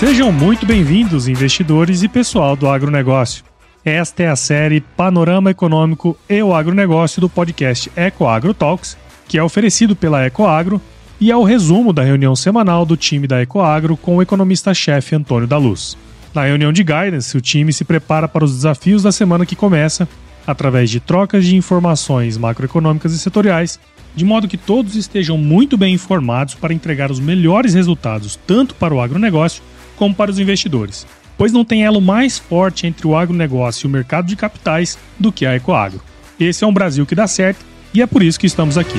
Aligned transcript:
Sejam 0.00 0.32
muito 0.32 0.64
bem-vindos, 0.64 1.28
investidores 1.28 2.02
e 2.02 2.08
pessoal 2.08 2.56
do 2.56 2.66
agronegócio. 2.66 3.44
Esta 3.84 4.22
é 4.22 4.28
a 4.28 4.34
série 4.34 4.80
Panorama 4.80 5.50
Econômico 5.50 6.16
e 6.26 6.42
o 6.42 6.54
Agronegócio 6.54 7.20
do 7.20 7.28
podcast 7.28 7.92
EcoAgro 7.94 8.54
Talks, 8.54 8.96
que 9.28 9.36
é 9.36 9.42
oferecido 9.42 9.94
pela 9.94 10.24
EcoAgro 10.24 10.80
e 11.20 11.30
é 11.30 11.36
o 11.36 11.44
resumo 11.44 11.92
da 11.92 12.02
reunião 12.02 12.34
semanal 12.34 12.86
do 12.86 12.96
time 12.96 13.26
da 13.26 13.42
EcoAgro 13.42 13.94
com 13.94 14.16
o 14.16 14.22
economista-chefe 14.22 15.14
Antônio 15.14 15.46
da 15.46 15.58
Luz. 15.58 15.98
Na 16.32 16.44
reunião 16.44 16.72
de 16.72 16.82
guidance, 16.82 17.36
o 17.36 17.40
time 17.42 17.70
se 17.70 17.84
prepara 17.84 18.26
para 18.26 18.46
os 18.46 18.54
desafios 18.54 19.02
da 19.02 19.12
semana 19.12 19.44
que 19.44 19.54
começa, 19.54 20.08
através 20.46 20.88
de 20.88 20.98
trocas 20.98 21.44
de 21.44 21.56
informações 21.56 22.38
macroeconômicas 22.38 23.12
e 23.12 23.18
setoriais, 23.18 23.78
de 24.16 24.24
modo 24.24 24.48
que 24.48 24.56
todos 24.56 24.96
estejam 24.96 25.36
muito 25.36 25.76
bem 25.76 25.92
informados 25.92 26.54
para 26.54 26.72
entregar 26.72 27.10
os 27.10 27.20
melhores 27.20 27.74
resultados 27.74 28.40
tanto 28.46 28.74
para 28.74 28.94
o 28.94 29.00
agronegócio 29.02 29.62
como 30.00 30.14
para 30.14 30.30
os 30.30 30.38
investidores, 30.38 31.06
pois 31.36 31.52
não 31.52 31.62
tem 31.62 31.84
elo 31.84 32.00
mais 32.00 32.38
forte 32.38 32.86
entre 32.86 33.06
o 33.06 33.14
agronegócio 33.14 33.84
e 33.84 33.86
o 33.86 33.90
mercado 33.90 34.26
de 34.26 34.34
capitais 34.34 34.96
do 35.18 35.30
que 35.30 35.44
a 35.44 35.54
Ecoagro. 35.54 36.00
Esse 36.40 36.64
é 36.64 36.66
um 36.66 36.72
Brasil 36.72 37.04
que 37.04 37.14
dá 37.14 37.26
certo 37.26 37.62
e 37.92 38.00
é 38.00 38.06
por 38.06 38.22
isso 38.22 38.40
que 38.40 38.46
estamos 38.46 38.78
aqui. 38.78 38.98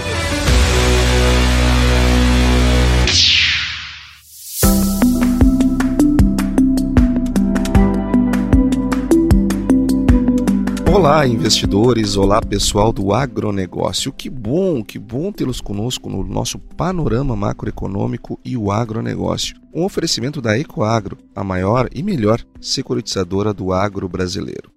Olá, 11.11 11.27
investidores! 11.27 12.15
Olá, 12.15 12.41
pessoal 12.41 12.93
do 12.93 13.13
agronegócio. 13.13 14.13
Que 14.13 14.29
bom, 14.29 14.81
que 14.81 14.97
bom 14.97 15.29
tê-los 15.29 15.59
conosco 15.59 16.09
no 16.09 16.23
nosso 16.23 16.57
panorama 16.57 17.35
macroeconômico 17.35 18.39
e 18.45 18.55
o 18.55 18.71
agronegócio. 18.71 19.57
Um 19.73 19.83
oferecimento 19.83 20.41
da 20.41 20.57
Ecoagro, 20.57 21.17
a 21.35 21.43
maior 21.43 21.89
e 21.93 22.01
melhor 22.01 22.41
securitizadora 22.61 23.53
do 23.53 23.73
agro 23.73 24.07
brasileiro. 24.07 24.71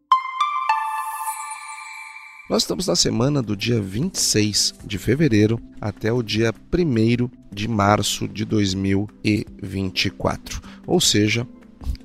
Nós 2.50 2.64
estamos 2.64 2.88
na 2.88 2.96
semana 2.96 3.40
do 3.40 3.56
dia 3.56 3.80
26 3.80 4.74
de 4.84 4.98
fevereiro 4.98 5.60
até 5.80 6.12
o 6.12 6.20
dia 6.20 6.52
1 6.52 7.30
de 7.52 7.68
março 7.68 8.26
de 8.26 8.44
2024, 8.44 10.60
ou 10.84 11.00
seja, 11.00 11.46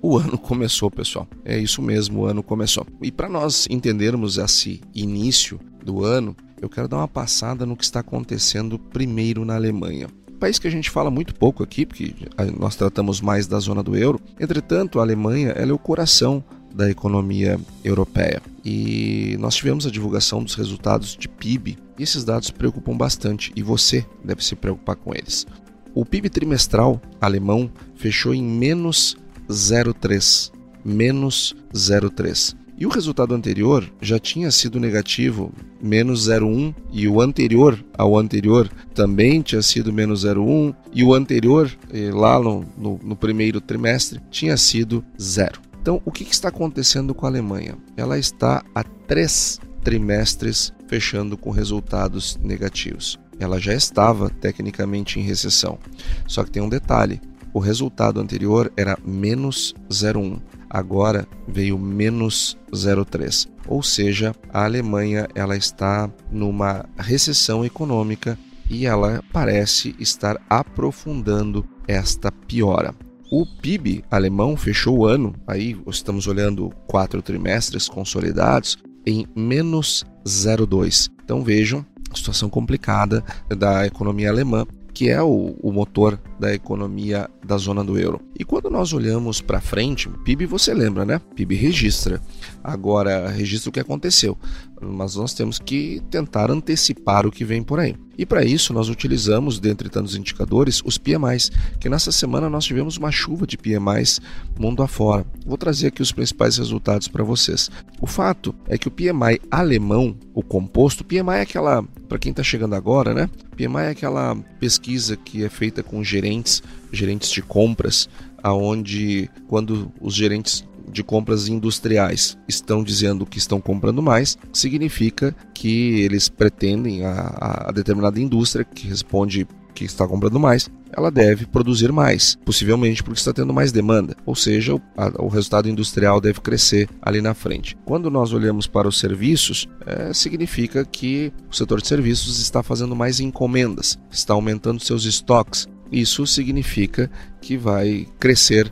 o 0.02 0.18
ano 0.18 0.38
começou, 0.38 0.90
pessoal. 0.90 1.28
É 1.44 1.58
isso 1.58 1.82
mesmo, 1.82 2.22
o 2.22 2.26
ano 2.26 2.42
começou. 2.42 2.86
E 3.02 3.12
para 3.12 3.30
nós 3.30 3.68
entendermos 3.70 4.38
esse 4.38 4.82
início 4.94 5.60
do 5.84 6.04
ano, 6.04 6.36
eu 6.62 6.70
quero 6.70 6.88
dar 6.88 6.98
uma 6.98 7.08
passada 7.08 7.66
no 7.66 7.76
que 7.76 7.84
está 7.84 8.00
acontecendo 8.00 8.78
primeiro 8.78 9.46
na 9.46 9.56
Alemanha. 9.56 10.08
País 10.40 10.58
que 10.58 10.68
a 10.68 10.72
gente 10.72 10.90
fala 10.90 11.12
muito 11.12 11.36
pouco 11.36 11.64
aqui, 11.64 11.86
porque 11.86 12.14
nós 12.58 12.76
tratamos 12.76 13.20
mais 13.20 13.46
da 13.46 13.60
zona 13.60 13.84
do 13.84 13.96
euro. 13.96 14.22
Entretanto, 14.40 15.00
a 15.00 15.02
Alemanha 15.02 15.50
é 15.50 15.70
o 15.72 15.78
coração 15.78 16.44
da 16.74 16.90
economia 16.90 17.60
europeia. 17.84 18.42
E 18.64 19.36
nós 19.40 19.56
tivemos 19.56 19.86
a 19.86 19.92
divulgação 19.92 20.42
dos 20.42 20.56
resultados 20.56 21.18
de 21.18 21.28
PIB, 21.28 21.78
e 21.98 22.04
esses 22.04 22.24
dados 22.24 22.52
preocupam 22.52 22.96
bastante, 22.96 23.52
e 23.54 23.62
você 23.62 24.06
deve 24.24 24.44
se 24.44 24.56
preocupar 24.56 24.96
com 24.96 25.14
eles. 25.14 25.46
O 25.94 26.06
PIB 26.06 26.30
trimestral 26.30 27.02
alemão 27.20 27.70
fechou 27.96 28.34
em 28.34 28.44
menos 28.44 29.18
0,3, 29.50 30.52
menos 30.84 31.56
0,3. 31.74 32.56
E 32.78 32.86
o 32.86 32.90
resultado 32.90 33.36
anterior 33.36 33.92
já 34.02 34.18
tinha 34.18 34.50
sido 34.52 34.80
negativo, 34.80 35.52
menos 35.82 36.30
0,1, 36.30 36.74
e 36.92 37.10
o 37.10 37.20
anterior 37.20 37.84
ao 37.98 38.18
anterior 38.18 38.70
também 38.94 39.42
tinha 39.42 39.62
sido 39.62 39.92
menos 39.92 40.24
0,1, 40.24 40.74
e 40.94 41.04
o 41.04 41.14
anterior, 41.14 41.70
eh, 41.92 42.10
lá 42.14 42.40
no, 42.40 42.66
no, 42.78 42.98
no 43.04 43.16
primeiro 43.18 43.60
trimestre, 43.60 44.22
tinha 44.32 44.56
sido 44.56 45.04
zero. 45.22 45.60
Então, 45.82 46.02
o 46.06 46.12
que, 46.12 46.24
que 46.24 46.34
está 46.34 46.48
acontecendo 46.48 47.14
com 47.14 47.26
a 47.26 47.30
Alemanha? 47.30 47.78
Ela 47.98 48.18
está 48.18 48.64
há 48.74 48.84
três 48.84 49.60
trimestres 49.84 50.74
fechando 50.88 51.38
com 51.38 51.50
resultados 51.50 52.38
negativos. 52.42 53.20
Ela 53.40 53.60
já 53.60 53.74
estava 53.74 54.30
tecnicamente 54.30 55.20
em 55.20 55.24
recessão. 55.24 55.80
Só 56.28 56.44
que 56.44 56.52
tem 56.52 56.62
um 56.62 56.70
detalhe: 56.70 57.22
o 57.54 57.60
resultado 57.60 58.20
anterior 58.20 58.72
era 58.78 58.98
menos 59.06 59.74
0,1, 59.90 60.40
agora 60.70 61.28
veio 61.48 61.78
menos 61.78 62.58
0,3. 62.72 63.48
Ou 63.68 63.82
seja, 63.84 64.34
a 64.52 64.66
Alemanha 64.66 65.28
ela 65.34 65.58
está 65.58 66.10
numa 66.32 66.86
recessão 66.98 67.66
econômica 67.66 68.38
e 68.70 68.86
ela 68.86 69.24
parece 69.34 69.96
estar 70.00 70.40
aprofundando 70.50 71.66
esta 71.88 72.32
piora. 72.32 72.94
O 73.32 73.46
PIB 73.46 74.04
alemão 74.10 74.58
fechou 74.58 75.00
o 75.00 75.06
ano, 75.06 75.36
aí 75.46 75.80
estamos 75.88 76.26
olhando 76.26 76.72
quatro 76.88 77.22
trimestres 77.22 77.88
consolidados, 77.88 78.78
em 79.06 79.28
menos 79.36 80.04
0,2. 80.26 81.10
Então 81.24 81.44
vejam, 81.44 81.86
situação 82.14 82.50
complicada 82.50 83.24
da 83.56 83.86
economia 83.86 84.30
alemã 84.30 84.66
que 85.00 85.10
é 85.10 85.24
o, 85.24 85.56
o, 85.62 85.72
motor 85.72 86.20
da 86.38 86.54
economia 86.54 87.30
da 87.42 87.56
zona 87.56 87.82
do 87.86 87.98
euro. 87.98 88.20
E 88.38 88.44
quando 88.44 88.70
nós 88.70 88.92
olhamos 88.92 89.40
para 89.40 89.62
frente, 89.62 90.10
PIB 90.26 90.46
você 90.46 90.74
lembra, 90.74 91.06
né? 91.06 91.22
PIB 91.38 91.56
registra. 91.56 92.22
Agora 92.62 93.30
registra 93.30 93.70
o 93.70 93.72
que 93.72 93.80
aconteceu, 93.80 94.38
mas 94.82 95.16
nós 95.16 95.34
temos 95.34 95.60
que 95.60 96.02
tentar 96.10 96.50
antecipar 96.50 97.26
o 97.26 97.32
que 97.32 97.44
vem 97.44 97.62
por 97.62 97.80
aí. 97.80 97.96
E 98.18 98.26
para 98.26 98.44
isso 98.44 98.74
nós 98.74 98.90
utilizamos, 98.90 99.60
dentre 99.60 99.88
tantos 99.88 100.16
indicadores, 100.16 100.82
os 100.84 100.98
PMIs, 100.98 101.52
que 101.80 101.88
nessa 101.88 102.12
semana 102.12 102.50
nós 102.50 102.66
tivemos 102.66 102.98
uma 102.98 103.12
chuva 103.12 103.48
de 103.48 103.58
PMIs 103.58 104.20
mundo 104.60 104.84
afora. 104.84 105.26
Vou 105.46 105.58
trazer 105.58 105.88
aqui 105.88 106.02
os 106.02 106.12
principais 106.12 106.58
resultados 106.58 107.08
para 107.08 107.24
vocês. 107.24 107.72
O 108.02 108.06
fato 108.06 108.54
é 108.68 108.78
que 108.78 108.90
o 108.90 108.92
PMI 108.92 109.40
alemão, 109.50 110.18
o 110.34 110.44
composto, 110.44 111.06
PMI 111.06 111.38
é 111.38 111.42
aquela, 111.42 111.82
para 112.10 112.20
quem 112.20 112.32
está 112.32 112.44
chegando 112.44 112.76
agora, 112.76 113.14
né? 113.14 113.30
PMI 113.56 113.84
é 113.84 113.90
aquela 113.92 114.36
pesquisa 114.60 115.16
que 115.16 115.44
é 115.46 115.50
feita 115.50 115.82
com 115.82 116.04
gerentes, 116.04 116.62
gerentes 116.92 117.30
de 117.32 117.42
compras, 117.42 118.10
aonde 118.44 119.30
quando 119.48 119.92
os 120.02 120.14
gerentes 120.14 120.66
de 120.92 121.04
compras 121.04 121.48
industriais 121.48 122.38
estão 122.48 122.84
dizendo 122.84 123.26
que 123.26 123.38
estão 123.38 123.62
comprando 123.62 124.02
mais, 124.02 124.38
significa 124.52 125.36
que 125.54 126.02
eles 126.02 126.30
pretendem 126.30 127.06
a, 127.06 127.68
a 127.68 127.72
determinada 127.72 128.20
indústria 128.20 128.66
que 128.66 128.88
responde 128.88 129.48
que 129.74 129.86
está 129.86 130.08
comprando 130.08 130.40
mais, 130.40 130.70
ela 130.92 131.10
deve 131.10 131.46
produzir 131.46 131.92
mais, 131.92 132.38
possivelmente 132.44 133.02
porque 133.04 133.20
está 133.20 133.32
tendo 133.32 133.54
mais 133.54 133.72
demanda, 133.72 134.16
ou 134.26 134.36
seja, 134.36 134.76
o, 134.76 134.82
a, 134.98 135.22
o 135.22 135.28
resultado 135.28 135.70
industrial 135.70 136.20
deve 136.20 136.42
crescer 136.42 136.90
ali 137.02 137.22
na 137.22 137.34
frente. 137.34 137.78
Quando 137.86 138.10
nós 138.10 138.34
olhamos 138.34 138.68
para 138.68 138.88
os 138.88 139.00
serviços, 139.00 139.70
é, 139.86 140.14
significa 140.14 140.84
que 140.84 141.32
o 141.50 141.56
setor 141.56 141.82
de 141.82 141.88
serviços 141.88 142.40
está 142.40 142.62
fazendo 142.62 142.96
mais 142.96 143.20
encomendas, 143.20 143.98
está 144.12 144.34
aumentando 144.34 144.84
seus 144.84 145.06
estoques, 145.06 145.68
isso 145.92 146.26
significa 146.28 147.10
que 147.42 147.58
vai 147.58 148.08
crescer, 148.20 148.72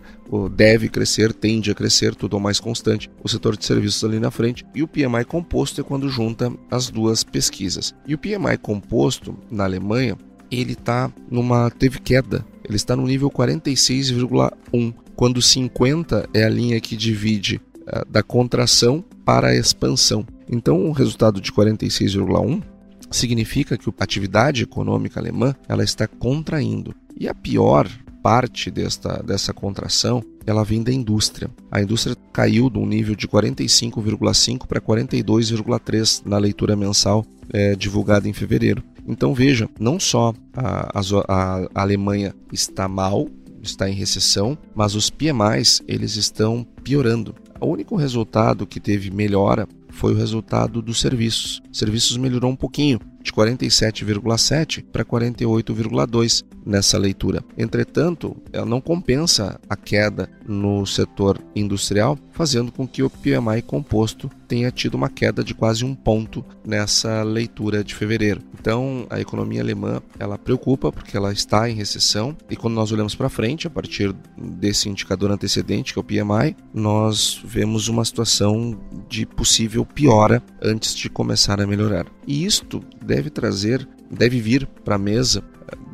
deve 0.51 0.89
crescer, 0.89 1.33
tende 1.33 1.71
a 1.71 1.75
crescer, 1.75 2.13
tudo 2.13 2.35
ao 2.35 2.41
mais 2.41 2.59
constante, 2.59 3.09
o 3.23 3.29
setor 3.29 3.55
de 3.57 3.65
serviços 3.65 4.03
ali 4.03 4.19
na 4.19 4.31
frente. 4.31 4.65
E 4.75 4.83
o 4.83 4.87
PMI 4.87 5.25
composto 5.25 5.81
é 5.81 5.83
quando 5.83 6.09
junta 6.09 6.51
as 6.69 6.89
duas 6.89 7.23
pesquisas. 7.23 7.95
E 8.05 8.13
o 8.13 8.17
PMI 8.17 8.57
composto 8.61 9.35
na 9.49 9.63
Alemanha, 9.63 10.17
ele 10.51 10.75
tá 10.75 11.11
numa 11.29 11.69
teve 11.69 11.99
queda, 11.99 12.45
ele 12.63 12.75
está 12.75 12.95
no 12.95 13.05
nível 13.05 13.29
46,1, 13.29 14.93
quando 15.15 15.41
50 15.41 16.29
é 16.33 16.43
a 16.43 16.49
linha 16.49 16.79
que 16.79 16.95
divide 16.95 17.59
uh, 17.81 18.09
da 18.09 18.21
contração 18.21 19.03
para 19.25 19.49
a 19.49 19.55
expansão. 19.55 20.25
Então, 20.49 20.85
o 20.85 20.91
resultado 20.91 21.41
de 21.41 21.51
46,1 21.51 22.61
significa 23.09 23.77
que 23.77 23.89
a 23.89 24.03
atividade 24.03 24.63
econômica 24.63 25.19
alemã 25.19 25.55
ela 25.67 25.83
está 25.83 26.07
contraindo. 26.07 26.93
E 27.19 27.27
a 27.27 27.33
pior 27.33 27.89
parte 28.21 28.69
desta, 28.69 29.23
dessa 29.23 29.53
contração 29.53 30.23
ela 30.45 30.63
vem 30.63 30.81
da 30.81 30.91
indústria. 30.91 31.49
A 31.69 31.81
indústria 31.81 32.15
caiu 32.31 32.69
de 32.69 32.77
um 32.77 32.85
nível 32.85 33.15
de 33.15 33.27
45,5 33.27 34.65
para 34.65 34.79
42,3 34.79 36.21
na 36.25 36.37
leitura 36.37 36.75
mensal 36.75 37.25
é, 37.51 37.75
divulgada 37.75 38.29
em 38.29 38.33
fevereiro. 38.33 38.81
Então 39.05 39.33
veja, 39.33 39.69
não 39.79 39.99
só 39.99 40.33
a, 40.55 40.99
a, 40.99 41.67
a 41.73 41.81
Alemanha 41.81 42.33
está 42.51 42.87
mal, 42.87 43.27
está 43.61 43.89
em 43.89 43.93
recessão, 43.93 44.57
mas 44.73 44.95
os 44.95 45.09
PMIs 45.09 45.81
eles 45.87 46.15
estão 46.15 46.65
piorando. 46.83 47.35
O 47.59 47.67
único 47.67 47.95
resultado 47.95 48.67
que 48.67 48.79
teve 48.79 49.09
melhora 49.11 49.67
foi 49.97 50.13
o 50.13 50.17
resultado 50.17 50.81
dos 50.81 50.99
serviços. 50.99 51.61
Serviços 51.71 52.15
melhorou 52.17 52.51
um 52.51 52.55
pouquinho, 52.55 52.99
de 53.27 53.33
47,7 53.33 54.85
para 54.91 55.03
48,2 55.03 56.45
nessa 56.65 56.97
leitura. 56.97 57.43
Entretanto, 57.57 58.35
ela 58.51 58.65
não 58.65 58.79
compensa 58.81 59.59
a 59.69 59.75
queda 59.75 60.29
no 60.47 60.85
setor 60.85 61.39
industrial, 61.55 62.17
fazendo 62.31 62.71
com 62.71 62.87
que 62.87 63.03
o 63.03 63.09
PMI 63.09 63.61
composto 63.65 64.29
tenha 64.47 64.71
tido 64.71 64.95
uma 64.95 65.09
queda 65.09 65.43
de 65.43 65.53
quase 65.53 65.83
um 65.83 65.93
ponto 65.93 66.43
nessa 66.65 67.21
leitura 67.23 67.83
de 67.83 67.93
fevereiro. 67.93 68.41
Então, 68.59 69.05
a 69.09 69.19
economia 69.19 69.61
alemã 69.61 70.01
ela 70.17 70.37
preocupa 70.37 70.91
porque 70.91 71.17
ela 71.17 71.33
está 71.33 71.69
em 71.69 71.75
recessão 71.75 72.35
e 72.49 72.55
quando 72.55 72.75
nós 72.75 72.91
olhamos 72.91 73.15
para 73.15 73.29
frente, 73.29 73.67
a 73.67 73.69
partir 73.69 74.13
desse 74.37 74.89
indicador 74.89 75.31
antecedente 75.31 75.93
que 75.93 75.99
é 75.99 76.01
o 76.01 76.03
PMI, 76.03 76.55
nós 76.73 77.41
vemos 77.43 77.87
uma 77.87 78.05
situação 78.05 78.77
de 79.09 79.25
possível 79.25 79.85
piora 79.85 80.41
antes 80.61 80.95
de 80.95 81.09
começar 81.09 81.59
a 81.59 81.67
melhorar. 81.67 82.05
E 82.25 82.45
isto 82.45 82.81
deve 83.07 83.29
trazer, 83.29 83.87
deve 84.11 84.39
vir 84.39 84.67
para 84.83 84.95
a 84.95 84.99
mesa 84.99 85.43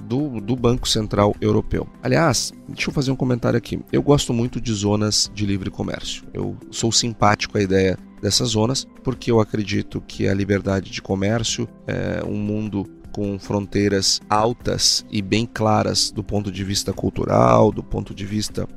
do, 0.04 0.42
do, 0.42 0.56
Banco 0.56 0.88
Central 0.88 1.34
Europeu. 1.40 1.88
Aliás, 2.02 2.52
deixa 2.68 2.90
eu 2.90 2.94
fazer 2.94 3.12
um 3.12 3.16
comentário 3.16 3.58
aqui. 3.58 3.80
Eu 3.92 4.02
gosto 4.02 4.34
muito 4.34 4.60
de 4.60 4.74
zonas 4.74 5.32
de 5.34 5.46
livre 5.46 5.70
comércio. 5.70 6.24
Eu 6.34 6.58
sou 6.72 6.92
simpático 6.92 7.58
à 7.58 7.62
ideia 7.62 7.98
dessas 8.22 8.50
zonas 8.50 8.86
porque 9.04 9.32
eu 9.32 9.40
acredito 9.40 10.02
que 10.02 10.28
a 10.28 10.34
liberdade 10.34 10.92
de 10.92 11.02
comércio 11.02 11.70
é 11.88 12.24
um 12.26 12.36
mundo 12.36 12.86
com 13.12 13.38
fronteiras 13.38 14.20
altas 14.30 15.06
e 15.12 15.22
bem 15.22 15.46
claras 15.46 16.10
do 16.10 16.24
ponto 16.24 16.52
de 16.52 16.64
vista 16.64 16.92
cultural, 16.92 17.72
do 17.72 17.84
ponto 17.84 18.14
de 18.14 18.26
vista 18.26 18.68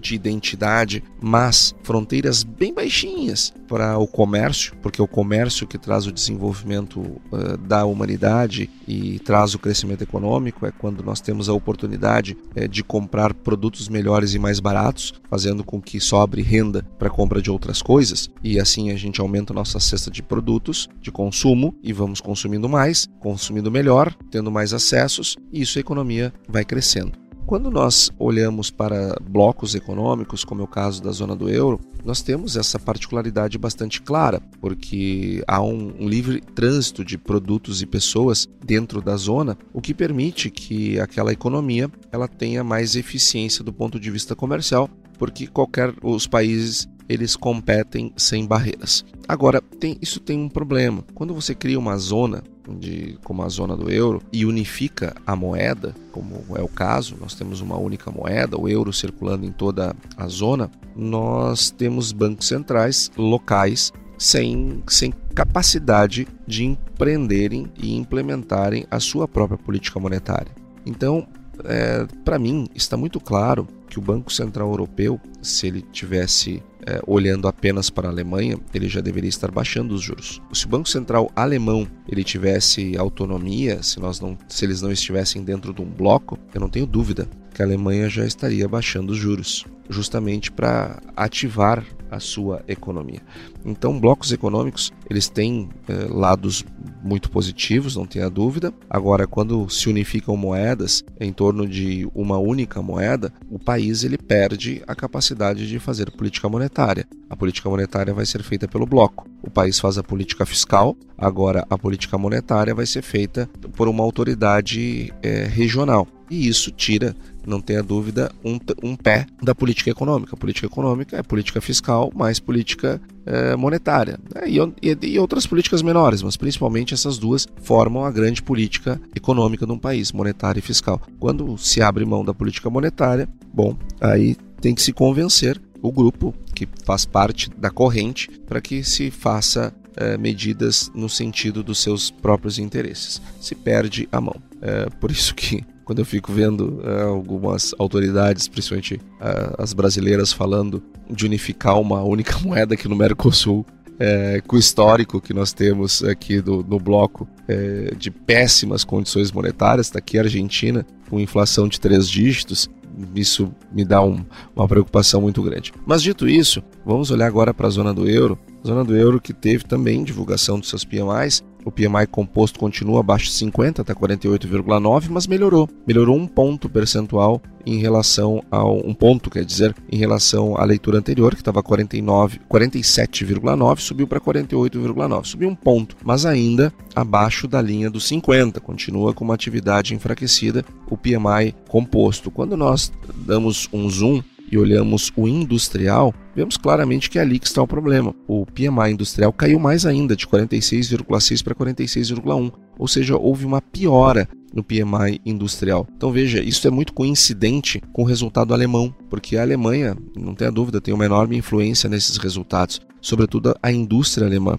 de 0.00 0.14
identidade, 0.14 1.02
mas 1.20 1.74
fronteiras 1.82 2.42
bem 2.42 2.72
baixinhas 2.72 3.52
para 3.68 3.96
o 3.98 4.06
comércio, 4.06 4.74
porque 4.82 5.00
é 5.00 5.04
o 5.04 5.08
comércio 5.08 5.66
que 5.66 5.78
traz 5.78 6.06
o 6.06 6.12
desenvolvimento 6.12 7.00
uh, 7.00 7.56
da 7.66 7.84
humanidade 7.84 8.68
e 8.86 9.18
traz 9.20 9.54
o 9.54 9.58
crescimento 9.58 10.02
econômico 10.02 10.66
é 10.66 10.72
quando 10.72 11.04
nós 11.04 11.20
temos 11.20 11.48
a 11.48 11.52
oportunidade 11.52 12.36
uh, 12.56 12.66
de 12.66 12.82
comprar 12.82 13.32
produtos 13.32 13.88
melhores 13.88 14.34
e 14.34 14.38
mais 14.38 14.58
baratos, 14.58 15.14
fazendo 15.30 15.62
com 15.62 15.80
que 15.80 16.00
sobre 16.00 16.42
renda 16.42 16.84
para 16.98 17.08
compra 17.08 17.40
de 17.40 17.50
outras 17.50 17.80
coisas 17.80 18.28
e 18.42 18.58
assim 18.58 18.90
a 18.90 18.96
gente 18.96 19.20
aumenta 19.20 19.54
nossa 19.54 19.78
cesta 19.78 20.10
de 20.10 20.22
produtos 20.22 20.88
de 21.00 21.12
consumo 21.12 21.74
e 21.82 21.92
vamos 21.92 22.20
consumindo 22.20 22.68
mais, 22.68 23.08
consumindo 23.20 23.70
melhor, 23.70 24.14
tendo 24.30 24.50
mais 24.50 24.74
acessos 24.74 25.36
e 25.52 25.62
isso 25.62 25.78
a 25.78 25.80
economia 25.80 26.32
vai 26.48 26.64
crescendo. 26.64 27.29
Quando 27.50 27.68
nós 27.68 28.12
olhamos 28.16 28.70
para 28.70 29.16
blocos 29.20 29.74
econômicos, 29.74 30.44
como 30.44 30.60
é 30.60 30.64
o 30.64 30.68
caso 30.68 31.02
da 31.02 31.10
zona 31.10 31.34
do 31.34 31.48
euro, 31.48 31.80
nós 32.04 32.22
temos 32.22 32.56
essa 32.56 32.78
particularidade 32.78 33.58
bastante 33.58 34.00
clara, 34.00 34.40
porque 34.60 35.42
há 35.48 35.60
um, 35.60 35.92
um, 35.98 36.08
livre 36.08 36.40
trânsito 36.40 37.04
de 37.04 37.18
produtos 37.18 37.82
e 37.82 37.86
pessoas 37.86 38.48
dentro 38.64 39.02
da 39.02 39.16
zona, 39.16 39.58
o 39.72 39.80
que 39.80 39.92
permite 39.92 40.48
que 40.48 41.00
aquela 41.00 41.32
economia 41.32 41.90
ela 42.12 42.28
tenha 42.28 42.62
mais 42.62 42.94
eficiência 42.94 43.64
do 43.64 43.72
ponto 43.72 43.98
de 43.98 44.12
vista 44.12 44.36
comercial, 44.36 44.88
porque 45.18 45.48
qualquer 45.48 45.92
os 46.04 46.28
países 46.28 46.88
eles 47.10 47.34
competem 47.34 48.12
sem 48.16 48.46
barreiras. 48.46 49.04
Agora, 49.26 49.60
tem, 49.60 49.98
isso 50.00 50.20
tem 50.20 50.38
um 50.38 50.48
problema. 50.48 51.04
Quando 51.12 51.34
você 51.34 51.56
cria 51.56 51.76
uma 51.76 51.96
zona 51.98 52.44
de, 52.78 53.18
como 53.24 53.42
a 53.42 53.48
zona 53.48 53.76
do 53.76 53.90
euro 53.90 54.22
e 54.32 54.46
unifica 54.46 55.12
a 55.26 55.34
moeda, 55.34 55.92
como 56.12 56.44
é 56.54 56.62
o 56.62 56.68
caso, 56.68 57.16
nós 57.20 57.34
temos 57.34 57.60
uma 57.60 57.76
única 57.76 58.12
moeda, 58.12 58.56
o 58.56 58.68
euro 58.68 58.92
circulando 58.92 59.44
em 59.44 59.50
toda 59.50 59.92
a 60.16 60.28
zona, 60.28 60.70
nós 60.94 61.72
temos 61.72 62.12
bancos 62.12 62.46
centrais 62.46 63.10
locais 63.16 63.92
sem, 64.16 64.80
sem 64.86 65.12
capacidade 65.34 66.28
de 66.46 66.64
empreenderem 66.64 67.66
e 67.76 67.96
implementarem 67.96 68.86
a 68.88 69.00
sua 69.00 69.26
própria 69.26 69.58
política 69.58 69.98
monetária. 69.98 70.52
Então, 70.86 71.26
é, 71.64 72.06
para 72.24 72.38
mim, 72.38 72.68
está 72.74 72.96
muito 72.96 73.20
claro 73.20 73.66
que 73.88 73.98
o 73.98 74.02
Banco 74.02 74.32
Central 74.32 74.70
Europeu, 74.70 75.20
se 75.42 75.66
ele 75.66 75.82
tivesse 75.92 76.62
é, 76.86 77.00
olhando 77.06 77.48
apenas 77.48 77.90
para 77.90 78.08
a 78.08 78.10
Alemanha, 78.10 78.58
ele 78.72 78.88
já 78.88 79.00
deveria 79.00 79.28
estar 79.28 79.50
baixando 79.50 79.94
os 79.94 80.02
juros. 80.02 80.40
Se 80.52 80.66
o 80.66 80.68
Banco 80.68 80.88
Central 80.88 81.30
alemão 81.34 81.86
ele 82.08 82.24
tivesse 82.24 82.96
autonomia, 82.96 83.82
se, 83.82 83.98
nós 84.00 84.20
não, 84.20 84.38
se 84.48 84.64
eles 84.64 84.80
não 84.80 84.90
estivessem 84.90 85.42
dentro 85.42 85.74
de 85.74 85.82
um 85.82 85.90
bloco, 85.90 86.38
eu 86.54 86.60
não 86.60 86.68
tenho 86.68 86.86
dúvida 86.86 87.28
que 87.52 87.62
a 87.62 87.64
Alemanha 87.64 88.08
já 88.08 88.24
estaria 88.24 88.66
baixando 88.68 89.12
os 89.12 89.18
juros, 89.18 89.66
justamente 89.88 90.50
para 90.50 91.00
ativar 91.16 91.84
a 92.10 92.18
sua 92.18 92.62
economia. 92.66 93.20
Então, 93.64 93.98
blocos 93.98 94.32
econômicos 94.32 94.92
eles 95.08 95.28
têm 95.28 95.68
eh, 95.88 96.06
lados 96.08 96.64
muito 97.02 97.30
positivos, 97.30 97.96
não 97.96 98.06
tenha 98.06 98.28
dúvida. 98.28 98.72
Agora, 98.88 99.26
quando 99.26 99.68
se 99.68 99.88
unificam 99.88 100.36
moedas 100.36 101.04
em 101.18 101.32
torno 101.32 101.66
de 101.66 102.08
uma 102.14 102.38
única 102.38 102.82
moeda, 102.82 103.32
o 103.50 103.58
país 103.58 104.04
ele 104.04 104.18
perde 104.18 104.82
a 104.86 104.94
capacidade 104.94 105.68
de 105.68 105.78
fazer 105.78 106.10
política 106.10 106.48
monetária. 106.48 107.06
A 107.28 107.36
política 107.36 107.68
monetária 107.68 108.12
vai 108.12 108.26
ser 108.26 108.42
feita 108.42 108.68
pelo 108.68 108.86
bloco. 108.86 109.28
O 109.42 109.50
país 109.50 109.78
faz 109.78 109.96
a 109.96 110.02
política 110.02 110.44
fiscal, 110.44 110.96
agora 111.16 111.66
a 111.70 111.78
política 111.78 112.18
monetária 112.18 112.74
vai 112.74 112.86
ser 112.86 113.02
feita 113.02 113.48
por 113.76 113.88
uma 113.88 114.04
autoridade 114.04 115.12
eh, 115.22 115.48
regional. 115.50 116.06
E 116.30 116.46
isso 116.46 116.70
tira 116.70 117.14
não 117.46 117.60
tenha 117.60 117.82
dúvida, 117.82 118.30
um, 118.44 118.58
um 118.82 118.96
pé 118.96 119.26
da 119.42 119.54
política 119.54 119.90
econômica. 119.90 120.34
A 120.34 120.36
política 120.36 120.66
econômica 120.66 121.16
é 121.16 121.22
política 121.22 121.60
fiscal 121.60 122.10
mais 122.14 122.38
política 122.38 123.00
é, 123.26 123.56
monetária. 123.56 124.18
Né? 124.34 124.48
E, 124.48 124.58
e, 124.82 124.98
e, 125.14 125.18
outras 125.18 125.46
políticas 125.46 125.82
menores, 125.82 126.22
mas 126.22 126.36
principalmente 126.36 126.94
essas 126.94 127.18
duas 127.18 127.48
formam 127.62 128.04
a 128.04 128.10
grande 128.10 128.42
política 128.42 129.00
econômica 129.14 129.66
de 129.66 129.72
um 129.72 129.78
país, 129.78 130.12
monetária 130.12 130.58
e 130.58 130.62
fiscal. 130.62 131.00
Quando 131.18 131.56
se 131.58 131.82
abre 131.82 132.04
mão 132.04 132.24
da 132.24 132.34
política 132.34 132.70
monetária, 132.70 133.28
bom, 133.52 133.76
aí 134.00 134.36
tem 134.60 134.74
que 134.74 134.82
se 134.82 134.92
convencer 134.92 135.60
o 135.82 135.90
grupo 135.90 136.34
que 136.54 136.68
faz 136.84 137.04
parte 137.06 137.50
da 137.56 137.70
corrente 137.70 138.28
para 138.46 138.60
que 138.60 138.84
se 138.84 139.10
faça 139.10 139.74
é, 139.96 140.16
medidas 140.18 140.90
no 140.94 141.08
sentido 141.08 141.62
dos 141.62 141.78
seus 141.78 142.10
próprios 142.10 142.58
interesses. 142.58 143.20
Se 143.40 143.54
perde 143.54 144.08
a 144.12 144.20
mão. 144.20 144.36
É 144.62 144.90
por 145.00 145.10
isso 145.10 145.34
que 145.34 145.64
quando 145.90 145.98
eu 145.98 146.04
fico 146.04 146.32
vendo 146.32 146.80
uh, 146.84 147.08
algumas 147.08 147.74
autoridades, 147.76 148.46
principalmente 148.46 148.94
uh, 148.94 149.60
as 149.60 149.72
brasileiras, 149.72 150.32
falando 150.32 150.80
de 151.10 151.26
unificar 151.26 151.80
uma 151.80 152.00
única 152.04 152.38
moeda 152.46 152.74
aqui 152.74 152.86
no 152.86 152.94
Mercosul, 152.94 153.66
é, 153.98 154.40
com 154.46 154.54
o 154.54 154.58
histórico 154.58 155.20
que 155.20 155.34
nós 155.34 155.52
temos 155.52 156.00
aqui 156.04 156.40
do, 156.40 156.62
bloco 156.78 157.28
é, 157.48 157.92
de 157.98 158.08
péssimas 158.08 158.84
condições 158.84 159.32
monetárias, 159.32 159.88
está 159.88 159.98
aqui 159.98 160.16
a 160.16 160.22
Argentina 160.22 160.86
com 161.10 161.18
inflação 161.18 161.66
de 161.66 161.80
três 161.80 162.08
dígitos, 162.08 162.70
isso 163.12 163.52
me 163.72 163.84
dá 163.84 164.00
um, 164.00 164.24
uma 164.54 164.68
preocupação 164.68 165.20
muito 165.20 165.42
grande. 165.42 165.72
Mas 165.84 166.04
dito 166.04 166.28
isso, 166.28 166.62
vamos 166.86 167.10
olhar 167.10 167.26
agora 167.26 167.52
para 167.52 167.66
a 167.66 167.70
zona 167.70 167.92
do 167.92 168.08
euro. 168.08 168.38
Zona 168.64 168.84
do 168.84 168.96
euro 168.96 169.20
que 169.20 169.32
teve 169.32 169.64
também 169.64 170.04
divulgação 170.04 170.60
dos 170.60 170.68
seus 170.68 170.84
PMIs, 170.84 171.42
o 171.64 171.70
PMI 171.70 172.06
composto 172.10 172.58
continua 172.58 173.00
abaixo 173.00 173.26
de 173.26 173.32
50, 173.32 173.82
está 173.82 173.94
48,9, 173.94 175.08
mas 175.10 175.26
melhorou. 175.26 175.68
Melhorou 175.86 176.16
um 176.16 176.26
ponto 176.26 176.68
percentual 176.68 177.40
em 177.66 177.78
relação 177.78 178.42
ao 178.50 178.76
um 178.86 178.94
ponto, 178.94 179.30
quer 179.30 179.44
dizer, 179.44 179.74
em 179.90 179.96
relação 179.96 180.56
à 180.56 180.64
leitura 180.64 180.98
anterior, 180.98 181.34
que 181.34 181.40
estava 181.40 181.62
49, 181.62 182.40
47,9, 182.50 183.78
subiu 183.80 184.06
para 184.06 184.20
48,9. 184.20 185.24
Subiu 185.24 185.48
um 185.48 185.54
ponto, 185.54 185.96
mas 186.02 186.24
ainda 186.24 186.72
abaixo 186.94 187.46
da 187.46 187.60
linha 187.60 187.90
dos 187.90 188.06
50, 188.08 188.60
continua 188.60 189.12
com 189.12 189.24
uma 189.24 189.34
atividade 189.34 189.94
enfraquecida, 189.94 190.64
o 190.88 190.96
PMI 190.96 191.54
composto. 191.68 192.30
Quando 192.30 192.56
nós 192.56 192.92
damos 193.14 193.68
um 193.72 193.88
zoom 193.88 194.22
e 194.50 194.58
olhamos 194.58 195.12
o 195.16 195.28
industrial, 195.28 196.14
vemos 196.34 196.56
claramente 196.56 197.08
que 197.08 197.18
é 197.18 197.22
ali 197.22 197.38
que 197.38 197.46
está 197.46 197.62
o 197.62 197.66
problema. 197.66 198.14
O 198.26 198.44
PMI 198.46 198.92
industrial 198.92 199.32
caiu 199.32 199.58
mais 199.58 199.86
ainda, 199.86 200.16
de 200.16 200.26
46,6 200.26 201.42
para 201.42 201.54
46,1, 201.54 202.52
ou 202.78 202.88
seja, 202.88 203.16
houve 203.16 203.44
uma 203.44 203.60
piora 203.60 204.28
no 204.52 204.64
PMI 204.64 205.20
industrial. 205.24 205.86
Então 205.96 206.10
veja, 206.10 206.42
isso 206.42 206.66
é 206.66 206.70
muito 206.70 206.92
coincidente 206.92 207.80
com 207.92 208.02
o 208.02 208.06
resultado 208.06 208.52
alemão, 208.52 208.94
porque 209.08 209.36
a 209.36 209.42
Alemanha, 209.42 209.96
não 210.16 210.34
tenha 210.34 210.50
dúvida, 210.50 210.80
tem 210.80 210.92
uma 210.92 211.04
enorme 211.04 211.36
influência 211.36 211.88
nesses 211.88 212.16
resultados, 212.16 212.80
sobretudo 213.00 213.54
a 213.62 213.70
indústria 213.70 214.26
alemã. 214.26 214.58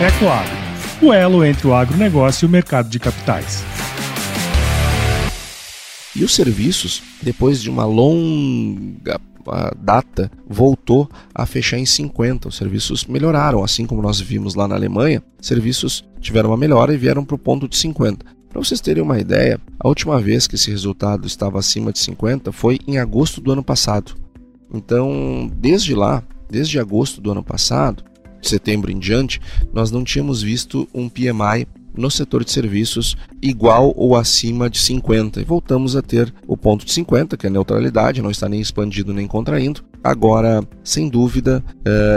Ecoagro, 0.00 0.56
o 1.02 1.12
elo 1.12 1.44
entre 1.44 1.66
o 1.66 1.74
agronegócio 1.74 2.46
e 2.46 2.48
o 2.48 2.50
mercado 2.50 2.88
de 2.88 3.00
capitais. 3.00 3.67
E 6.18 6.24
os 6.24 6.34
serviços, 6.34 7.00
depois 7.22 7.62
de 7.62 7.70
uma 7.70 7.84
longa 7.84 9.20
data, 9.78 10.30
voltou 10.48 11.08
a 11.32 11.46
fechar 11.46 11.78
em 11.78 11.86
50. 11.86 12.48
Os 12.48 12.56
serviços 12.56 13.04
melhoraram, 13.04 13.62
assim 13.62 13.86
como 13.86 14.02
nós 14.02 14.20
vimos 14.20 14.56
lá 14.56 14.66
na 14.66 14.74
Alemanha. 14.74 15.22
Serviços 15.40 16.04
tiveram 16.20 16.50
uma 16.50 16.56
melhora 16.56 16.92
e 16.92 16.96
vieram 16.96 17.24
para 17.24 17.36
o 17.36 17.38
ponto 17.38 17.68
de 17.68 17.76
50. 17.76 18.26
Para 18.48 18.60
vocês 18.60 18.80
terem 18.80 19.02
uma 19.02 19.20
ideia, 19.20 19.60
a 19.78 19.86
última 19.86 20.20
vez 20.20 20.48
que 20.48 20.56
esse 20.56 20.70
resultado 20.70 21.24
estava 21.24 21.58
acima 21.58 21.92
de 21.92 22.00
50 22.00 22.50
foi 22.50 22.80
em 22.86 22.98
agosto 22.98 23.40
do 23.40 23.52
ano 23.52 23.62
passado. 23.62 24.16
Então, 24.74 25.48
desde 25.54 25.94
lá, 25.94 26.22
desde 26.50 26.80
agosto 26.80 27.20
do 27.20 27.30
ano 27.30 27.44
passado, 27.44 28.02
setembro 28.42 28.90
em 28.90 28.98
diante, 28.98 29.40
nós 29.72 29.92
não 29.92 30.02
tínhamos 30.02 30.42
visto 30.42 30.88
um 30.92 31.08
PMI 31.08 31.66
no 31.98 32.10
setor 32.10 32.44
de 32.44 32.52
serviços 32.52 33.16
igual 33.42 33.92
ou 33.96 34.16
acima 34.16 34.70
de 34.70 34.78
50. 34.78 35.40
E 35.40 35.44
voltamos 35.44 35.96
a 35.96 36.02
ter 36.02 36.32
o 36.46 36.56
ponto 36.56 36.86
de 36.86 36.92
50, 36.92 37.36
que 37.36 37.46
é 37.46 37.50
a 37.50 37.52
neutralidade, 37.52 38.22
não 38.22 38.30
está 38.30 38.48
nem 38.48 38.60
expandindo 38.60 39.12
nem 39.12 39.26
contraindo. 39.26 39.82
Agora, 40.02 40.62
sem 40.84 41.08
dúvida, 41.08 41.62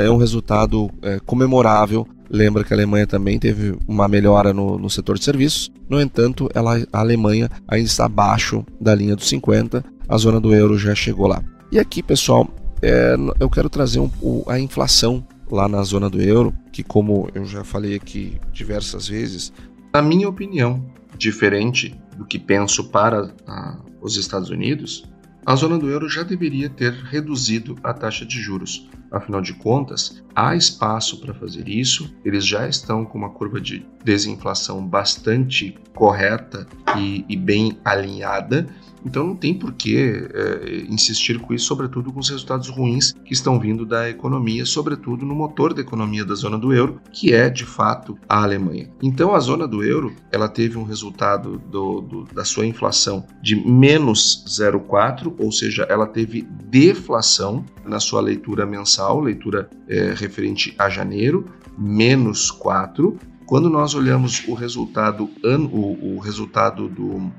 é 0.03 0.09
um 0.09 0.17
resultado 0.17 0.89
é, 1.01 1.19
comemorável. 1.25 2.07
Lembra 2.29 2.63
que 2.63 2.73
a 2.73 2.77
Alemanha 2.77 3.07
também 3.07 3.38
teve 3.39 3.75
uma 3.88 4.07
melhora 4.07 4.53
no, 4.53 4.77
no 4.77 4.89
setor 4.89 5.17
de 5.17 5.25
serviços. 5.25 5.71
No 5.89 6.00
entanto, 6.00 6.50
ela, 6.53 6.77
a 6.93 7.00
Alemanha 7.00 7.50
ainda 7.67 7.88
está 7.88 8.05
abaixo 8.05 8.63
da 8.79 8.93
linha 8.95 9.15
dos 9.15 9.27
50. 9.27 9.83
A 10.07 10.17
zona 10.17 10.39
do 10.39 10.53
euro 10.53 10.77
já 10.77 10.93
chegou 10.93 11.27
lá. 11.27 11.43
E 11.71 11.79
aqui, 11.79 12.03
pessoal, 12.03 12.47
é, 12.81 13.15
eu 13.39 13.50
quero 13.50 13.69
trazer 13.69 14.00
um, 14.00 14.43
a 14.47 14.59
inflação 14.59 15.25
lá 15.51 15.67
na 15.67 15.83
zona 15.83 16.09
do 16.09 16.21
euro, 16.21 16.53
que 16.71 16.83
como 16.83 17.29
eu 17.35 17.45
já 17.45 17.63
falei 17.63 17.95
aqui 17.95 18.39
diversas 18.53 19.07
vezes, 19.07 19.51
na 19.93 20.01
minha 20.01 20.29
opinião, 20.29 20.86
diferente 21.17 22.00
do 22.17 22.25
que 22.25 22.39
penso 22.39 22.89
para 22.89 23.33
a, 23.48 23.77
os 24.01 24.17
Estados 24.17 24.50
Unidos, 24.50 25.03
a 25.45 25.55
zona 25.55 25.77
do 25.77 25.89
euro 25.89 26.07
já 26.07 26.24
deveria 26.24 26.69
ter 26.69 26.93
reduzido 26.93 27.75
a 27.83 27.93
taxa 27.93 28.25
de 28.25 28.39
juros. 28.39 28.88
Afinal 29.12 29.41
de 29.41 29.53
contas, 29.53 30.24
há 30.36 30.55
espaço 30.55 31.19
para 31.19 31.33
fazer 31.33 31.67
isso, 31.67 32.13
eles 32.24 32.45
já 32.45 32.67
estão 32.67 33.03
com 33.03 33.17
uma 33.17 33.31
curva 33.31 33.60
de 33.60 33.86
desinflação 34.03 34.86
bastante 34.86 35.75
correta 35.93 36.65
e, 36.95 37.25
e 37.27 37.36
bem 37.36 37.77
alinhada 37.83 38.67
então 39.05 39.25
não 39.25 39.36
tem 39.36 39.53
por 39.53 39.74
que 39.74 39.98
é, 39.98 40.86
insistir 40.89 41.39
com 41.39 41.53
isso, 41.53 41.65
sobretudo 41.65 42.12
com 42.12 42.20
os 42.20 42.29
resultados 42.29 42.70
ruins 42.70 43.13
que 43.25 43.34
estão 43.34 43.60
vindo 43.60 43.86
da 43.86 44.10
economia, 44.10 44.65
sobretudo 44.65 45.25
no 45.25 45.36
motor 45.36 45.74
da 45.74 45.81
economia 45.81 46.24
da 46.24 46.36
zona 46.36 46.58
do 46.58 46.74
euro, 46.74 47.00
que 47.12 47.34
é 47.34 47.50
de 47.50 47.65
fato 47.65 48.17
a 48.27 48.43
Alemanha. 48.43 48.89
Então 49.01 49.34
a 49.34 49.39
zona 49.39 49.67
do 49.67 49.84
euro 49.84 50.13
ela 50.31 50.48
teve 50.48 50.77
um 50.77 50.84
resultado 50.84 51.58
do, 51.58 52.01
do, 52.01 52.24
da 52.34 52.46
sua 52.46 52.65
inflação 52.65 53.25
de 53.41 53.55
menos 53.55 54.46
0,4, 54.48 55.34
ou 55.38 55.51
seja, 55.51 55.84
ela 55.89 56.08
teve 56.08 56.41
deflação 56.41 57.65
na 57.86 58.00
sua 58.00 58.22
leitura 58.22 58.65
mensal, 58.65 59.20
leitura 59.20 59.70
é, 59.88 60.13
referente 60.15 60.74
a 60.77 60.89
janeiro, 60.89 61.46
menos 61.77 62.51
4. 62.51 63.17
Quando 63.46 63.70
nós 63.70 63.93
olhamos 63.96 64.48
o 64.48 64.53
resultado, 64.53 65.29
o, 65.43 66.15
o 66.15 66.20
resultado 66.20 66.88
do, 66.88 67.31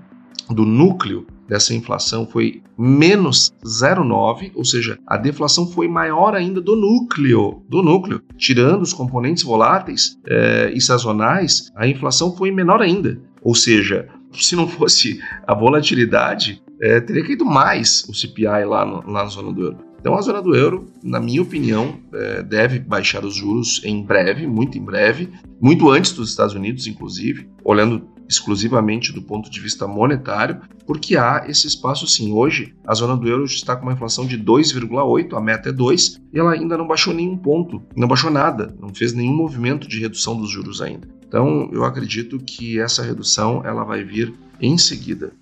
do 0.51 0.67
núcleo 0.67 1.27
dessa 1.49 1.75
inflação 1.75 2.27
foi 2.27 2.63
menos 2.79 3.53
0,9, 3.65 4.53
ou 4.55 4.65
seja, 4.65 4.99
a 5.07 5.17
deflação 5.17 5.67
foi 5.67 5.89
maior 5.89 6.35
ainda 6.35 6.61
do 6.61 6.77
núcleo, 6.77 7.63
do 7.69 7.83
núcleo. 7.83 8.21
Tirando 8.37 8.83
os 8.83 8.93
componentes 8.93 9.43
voláteis 9.43 10.17
é, 10.27 10.73
e 10.75 10.81
sazonais, 10.81 11.71
a 11.77 11.87
inflação 11.87 12.35
foi 12.37 12.51
menor 12.51 12.81
ainda. 12.81 13.21
Ou 13.43 13.55
seja, 13.55 14.09
se 14.33 14.57
não 14.57 14.67
fosse 14.67 15.21
a 15.47 15.55
volatilidade, 15.55 16.63
é, 16.81 17.01
teria 17.01 17.25
caído 17.25 17.45
mais 17.45 18.05
o 18.09 18.15
CPI 18.15 18.65
lá, 18.67 18.85
no, 18.85 18.97
lá 19.11 19.25
na 19.25 19.27
zona 19.27 19.53
do 19.53 19.63
euro. 19.63 19.93
Então, 20.03 20.17
a 20.17 20.21
zona 20.21 20.43
do 20.43 20.53
euro, 20.57 20.87
na 21.01 21.21
minha 21.21 21.41
opinião, 21.41 22.01
é, 22.13 22.43
deve 22.43 22.81
baixar 22.81 23.25
os 23.25 23.37
juros 23.37 23.81
em 23.85 24.03
breve, 24.03 24.49
muito 24.49 24.77
em 24.77 24.85
breve, 24.85 25.31
muito 25.61 25.89
antes 25.89 26.11
dos 26.11 26.31
Estados 26.31 26.57
Unidos, 26.57 26.89
inclusive, 26.89 27.49
olhando 27.65 28.09
exclusivamente 28.33 29.13
do 29.13 29.23
ponto 29.23 29.51
de 29.51 29.61
vista 29.61 29.87
monetário, 29.87 30.61
porque 30.87 31.17
há 31.17 31.45
esse 31.47 31.67
espaço 31.67 32.07
sim. 32.07 32.33
Hoje, 32.33 32.75
a 32.87 32.95
zona 32.95 33.17
do 33.17 33.29
euro 33.29 33.45
está 33.45 33.77
com 33.77 33.83
uma 33.83 33.93
inflação 33.93 34.27
de 34.27 34.39
2,8, 34.39 35.37
a 35.37 35.41
meta 35.41 35.69
é 35.69 35.73
2, 35.73 36.21
e 36.33 36.39
ela 36.39 36.53
ainda 36.53 36.77
não 36.77 36.87
baixou 36.87 37.13
nenhum 37.13 37.37
ponto, 37.37 37.83
não 37.95 38.09
baixou 38.09 38.31
nada, 38.31 38.75
não 38.81 38.89
fez 38.89 39.13
nenhum 39.13 39.35
movimento 39.35 39.87
de 39.87 40.01
redução 40.01 40.37
dos 40.37 40.51
juros 40.51 40.81
ainda. 40.81 41.09
Então, 41.27 41.69
eu 41.73 41.85
acredito 41.85 42.39
que 42.39 42.79
essa 42.79 43.03
redução 43.03 43.63
ela 43.65 43.85
vai 43.85 44.03
vir 44.03 44.35
em 44.61 44.77
seguida. 44.77 45.33